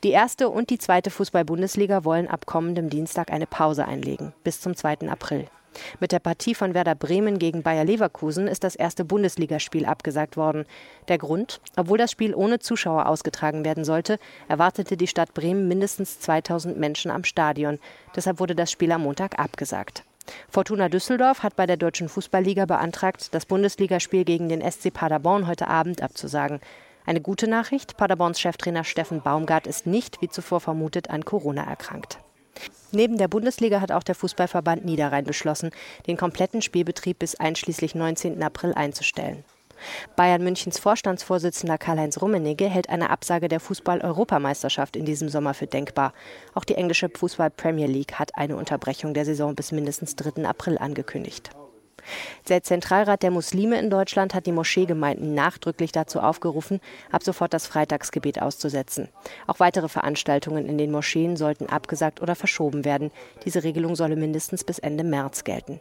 Die 0.04 0.12
erste 0.12 0.50
und 0.50 0.72
die 0.72 0.80
zweite 0.80 1.12
Fußball-Bundesliga 1.12 2.04
wollen 2.04 2.28
ab 2.28 2.48
kommendem 2.48 2.90
Dienstag 2.90 3.32
eine 3.32 3.46
Pause 3.46 3.86
einlegen, 3.86 4.34
bis 4.44 4.60
zum 4.60 4.76
2. 4.76 5.10
April. 5.10 5.48
Mit 6.00 6.12
der 6.12 6.20
Partie 6.20 6.56
von 6.56 6.74
Werder 6.74 6.96
Bremen 6.96 7.40
gegen 7.40 7.64
Bayer 7.64 7.86
Leverkusen 7.86 8.48
ist 8.48 8.64
das 8.64 8.76
erste 8.76 9.06
Bundesligaspiel 9.06 9.86
abgesagt 9.86 10.38
worden. 10.38 10.66
Der 11.08 11.18
Grund? 11.18 11.62
Obwohl 11.76 11.98
das 11.98 12.12
Spiel 12.12 12.34
ohne 12.34 12.60
Zuschauer 12.60 13.08
ausgetragen 13.08 13.66
werden 13.66 13.86
sollte, 13.86 14.20
erwartete 14.48 14.98
die 14.98 15.08
Stadt 15.08 15.34
Bremen 15.34 15.68
mindestens 15.68 16.20
2000 16.20 16.78
Menschen 16.78 17.12
am 17.12 17.24
Stadion. 17.24 17.80
Deshalb 18.16 18.40
wurde 18.40 18.56
das 18.56 18.72
Spiel 18.72 18.92
am 18.92 19.04
Montag 19.04 19.40
abgesagt. 19.40 20.04
Fortuna 20.50 20.90
Düsseldorf 20.90 21.44
hat 21.44 21.56
bei 21.56 21.66
der 21.66 21.78
Deutschen 21.78 22.10
Fußballliga 22.10 22.66
beantragt, 22.66 23.34
das 23.34 23.46
Bundesligaspiel 23.46 24.26
gegen 24.26 24.50
den 24.50 24.62
SC 24.62 24.94
Paderborn 24.94 25.48
heute 25.48 25.68
Abend 25.68 26.02
abzusagen. 26.02 26.60
Eine 27.06 27.22
gute 27.22 27.48
Nachricht, 27.48 27.96
Paderborns 27.96 28.40
Cheftrainer 28.40 28.84
Steffen 28.84 29.22
Baumgart 29.22 29.66
ist 29.66 29.88
nicht, 29.88 30.22
wie 30.22 30.28
zuvor 30.28 30.60
vermutet, 30.60 31.10
an 31.10 31.24
Corona 31.24 31.64
erkrankt. 31.64 32.20
Neben 32.92 33.18
der 33.18 33.28
Bundesliga 33.28 33.82
hat 33.82 33.92
auch 33.92 34.04
der 34.04 34.16
Fußballverband 34.16 34.86
Niederrhein 34.86 35.26
beschlossen, 35.26 35.72
den 36.08 36.18
kompletten 36.18 36.62
Spielbetrieb 36.62 37.20
bis 37.20 37.36
einschließlich 37.36 37.96
19. 37.96 38.42
April 38.42 38.74
einzustellen. 38.74 39.44
Bayern 40.16 40.44
Münchens 40.44 40.80
Vorstandsvorsitzender 40.80 41.78
Karl-Heinz 41.78 42.22
Rummenigge 42.22 42.68
hält 42.68 42.90
eine 42.90 43.10
Absage 43.10 43.48
der 43.48 43.60
Fußball-Europameisterschaft 43.60 44.96
in 44.96 45.06
diesem 45.06 45.30
Sommer 45.30 45.54
für 45.54 45.68
denkbar. 45.68 46.14
Auch 46.54 46.64
die 46.64 46.76
englische 46.76 47.10
Fußball-Premier 47.10 47.88
League 47.88 48.16
hat 48.16 48.32
eine 48.36 48.56
Unterbrechung 48.56 49.14
der 49.14 49.26
Saison 49.26 49.56
bis 49.56 49.72
mindestens 49.72 50.16
3. 50.16 50.46
April 50.46 50.78
angekündigt. 50.78 51.52
Der 52.50 52.64
Zentralrat 52.64 53.24
der 53.24 53.32
Muslime 53.32 53.80
in 53.80 53.90
Deutschland 53.90 54.34
hat 54.34 54.46
die 54.46 54.52
Moscheegemeinden 54.52 55.34
nachdrücklich 55.34 55.92
dazu 55.92 56.20
aufgerufen, 56.20 56.80
ab 57.12 57.24
sofort 57.24 57.54
das 57.54 57.68
Freitagsgebet 57.68 58.42
auszusetzen. 58.42 59.10
Auch 59.48 59.60
weitere 59.60 59.90
Veranstaltungen 59.90 60.66
in 60.68 60.78
den 60.78 60.92
Moscheen 60.92 61.38
sollten 61.38 61.68
abgesagt 61.68 62.22
oder 62.22 62.36
verschoben 62.36 62.86
werden. 62.86 63.12
Diese 63.46 63.64
Regelung 63.64 63.96
solle 63.96 64.16
mindestens 64.16 64.64
bis 64.64 64.80
Ende 64.80 65.04
März 65.04 65.44
gelten. 65.44 65.80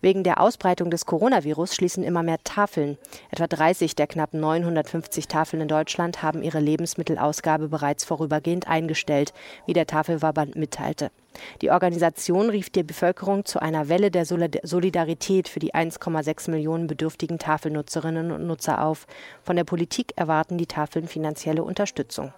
Wegen 0.00 0.24
der 0.24 0.40
Ausbreitung 0.40 0.90
des 0.90 1.06
Coronavirus 1.06 1.74
schließen 1.74 2.04
immer 2.04 2.22
mehr 2.22 2.38
Tafeln. 2.44 2.98
Etwa 3.30 3.46
30 3.46 3.94
der 3.94 4.06
knapp 4.06 4.34
950 4.34 5.28
Tafeln 5.28 5.62
in 5.62 5.68
Deutschland 5.68 6.22
haben 6.22 6.42
ihre 6.42 6.60
Lebensmittelausgabe 6.60 7.68
bereits 7.68 8.04
vorübergehend 8.04 8.68
eingestellt, 8.68 9.32
wie 9.66 9.72
der 9.72 9.86
Tafelverband 9.86 10.56
mitteilte. 10.56 11.10
Die 11.62 11.70
Organisation 11.70 12.50
rief 12.50 12.70
die 12.70 12.82
Bevölkerung 12.82 13.44
zu 13.44 13.60
einer 13.60 13.88
Welle 13.88 14.10
der 14.10 14.26
Solidarität 14.26 15.48
für 15.48 15.60
die 15.60 15.74
1,6 15.74 16.50
Millionen 16.50 16.86
bedürftigen 16.86 17.38
Tafelnutzerinnen 17.38 18.32
und 18.32 18.46
Nutzer 18.46 18.84
auf. 18.84 19.06
Von 19.42 19.56
der 19.56 19.64
Politik 19.64 20.12
erwarten 20.16 20.58
die 20.58 20.66
Tafeln 20.66 21.08
finanzielle 21.08 21.64
Unterstützung. 21.64 22.32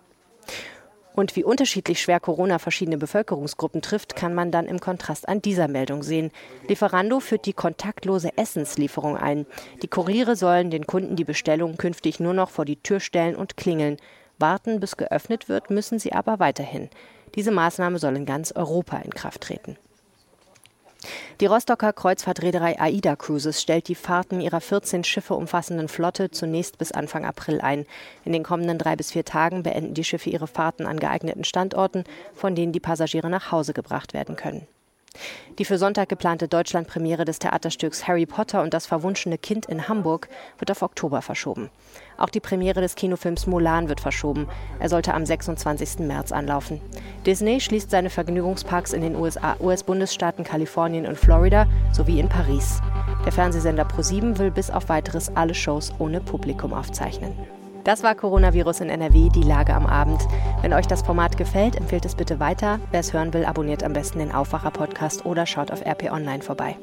Und 1.15 1.37
wie 1.37 1.45
unterschiedlich 1.45 2.03
schwer 2.03 2.19
Corona 2.19 2.59
verschiedene 2.59 2.99
Bevölkerungsgruppen 2.99 3.83
trifft, 3.83 4.17
kann 4.17 4.35
man 4.35 4.51
dann 4.51 4.67
im 4.67 4.81
Kontrast 4.81 5.29
an 5.29 5.41
dieser 5.41 5.69
Meldung 5.69 6.03
sehen. 6.03 6.33
Lieferando 6.69 7.21
führt 7.21 7.47
die 7.47 7.53
kontaktlose 7.53 8.37
Essenslieferung 8.37 9.17
ein. 9.17 9.47
Die 9.83 9.89
Kuriere 9.89 10.35
sollen 10.35 10.71
den 10.71 10.87
Kunden 10.87 11.15
die 11.15 11.25
Bestellung 11.25 11.77
künftig 11.77 12.19
nur 12.19 12.35
noch 12.35 12.51
vor 12.51 12.65
die 12.65 12.83
Tür 12.83 12.99
stellen 12.99 13.37
und 13.37 13.57
klingeln. 13.57 13.99
Warten, 14.39 14.81
bis 14.81 14.97
geöffnet 14.97 15.49
wird, 15.49 15.71
müssen 15.71 16.01
sie 16.01 16.13
aber 16.13 16.41
weiterhin. 16.41 16.91
Diese 17.37 17.53
Maßnahme 17.53 18.01
soll 18.01 18.17
in 18.17 18.27
ganz 18.27 18.51
Europa 18.51 18.97
in 18.99 19.15
Kraft 19.15 19.43
treten. 19.43 19.77
Die 21.41 21.47
Rostocker 21.47 21.93
Kreuzfahrtreederei 21.93 22.81
AIDA 22.81 23.17
Cruises 23.17 23.61
stellt 23.61 23.89
die 23.89 23.95
Fahrten 23.95 24.41
ihrer 24.41 24.61
14 24.61 25.05
Schiffe 25.05 25.35
umfassenden 25.35 25.89
Flotte 25.89 26.31
zunächst 26.31 26.79
bis 26.79 26.93
Anfang 26.93 27.25
April 27.25 27.61
ein. 27.61 27.87
In 28.25 28.33
den 28.33 28.43
kommenden 28.43 28.79
drei 28.79 28.97
bis 28.97 29.13
vier 29.13 29.25
Tagen 29.25 29.63
beenden 29.63 29.95
die 29.95 30.05
Schiffe 30.05 30.31
ihre 30.31 30.47
Fahrten 30.47 30.87
an 30.87 31.01
geeigneten 31.01 31.45
Standorten, 31.45 32.05
von 32.35 32.55
denen 32.55 32.73
die 32.73 32.81
Passagiere 32.81 33.31
nach 33.31 33.53
Hause 33.53 33.73
gebracht 33.73 34.15
werden 34.15 34.37
können. 34.37 34.67
Die 35.59 35.65
für 35.65 35.79
Sonntag 35.79 36.09
geplante 36.09 36.49
Deutschlandpremiere 36.49 37.25
des 37.25 37.39
Theaterstücks 37.39 38.09
Harry 38.09 38.27
Potter 38.27 38.63
und 38.63 38.75
das 38.75 38.87
verwunschene 38.87 39.39
Kind 39.39 39.67
in 39.67 39.89
Hamburg 39.89 40.29
wird 40.59 40.71
auf 40.71 40.83
Oktober 40.83 41.23
verschoben. 41.23 41.71
Auch 42.17 42.29
die 42.29 42.41
Premiere 42.41 42.81
des 42.81 42.97
Kinofilms 42.97 43.47
Mulan 43.47 43.89
wird 43.89 44.01
verschoben. 44.01 44.49
Er 44.81 44.89
sollte 44.89 45.15
am 45.15 45.25
26. 45.25 46.01
März 46.01 46.33
anlaufen. 46.33 46.81
Disney 47.25 47.61
schließt 47.61 47.91
seine 47.91 48.11
Vergnügungsparks 48.11 48.93
in 48.93 49.03
den 49.03 49.17
USA, 49.17 49.57
US-Bundesstaaten 49.61 50.45
Kalifornien 50.45 51.07
und 51.07 51.19
Florida 51.19 51.67
sowie 51.93 52.19
in 52.19 52.29
Paris. 52.29 52.81
Der 53.25 53.33
Fernsehsender 53.33 53.85
ProSieben 53.85 54.39
will 54.39 54.51
bis 54.51 54.71
auf 54.71 54.89
weiteres 54.89 55.35
alle 55.37 55.55
Shows 55.55 55.93
ohne 55.99 56.21
Publikum 56.21 56.75
aufzeichnen. 56.75 57.35
Das 57.85 58.03
war 58.03 58.15
Coronavirus 58.15 58.81
in 58.81 58.89
NRW, 58.89 59.29
die 59.29 59.43
Lage 59.43 59.75
am 59.75 59.85
Abend. 59.85 60.27
Wenn 60.63 60.73
euch 60.73 60.87
das 60.87 61.03
Format 61.03 61.37
gefällt, 61.37 61.77
empfehlt 61.77 62.07
es 62.07 62.15
bitte 62.15 62.41
weiter. 62.41 62.81
Wer 62.91 63.01
es 63.01 63.13
hören 63.13 63.35
will, 63.35 63.45
abonniert 63.45 63.83
am 63.83 63.93
besten 63.93 64.21
den 64.21 64.33
Aufwacher-Podcast 64.33 65.27
oder 65.27 65.45
schaut 65.45 65.71
auf 65.71 65.85
RP 65.85 66.11
Online 66.11 66.43
vorbei. 66.43 66.79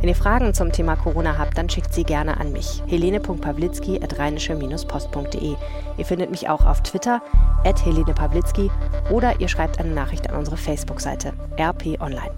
Wenn 0.00 0.08
ihr 0.08 0.16
Fragen 0.16 0.52
zum 0.52 0.72
Thema 0.72 0.96
Corona 0.96 1.38
habt, 1.38 1.56
dann 1.56 1.70
schickt 1.70 1.94
sie 1.94 2.02
gerne 2.02 2.40
an 2.40 2.50
mich. 2.50 2.82
helene.pawlitzki.rheinische-post.de. 2.88 5.54
Ihr 5.96 6.04
findet 6.04 6.32
mich 6.32 6.48
auch 6.48 6.66
auf 6.66 6.82
Twitter, 6.82 7.22
at 7.64 7.86
Helene 7.86 8.12
Pawlitzki, 8.12 8.72
oder 9.10 9.40
ihr 9.40 9.46
schreibt 9.46 9.78
eine 9.78 9.94
Nachricht 9.94 10.28
an 10.28 10.34
unsere 10.36 10.56
Facebook-Seite, 10.56 11.32
RP 11.58 12.00
Online. 12.00 12.32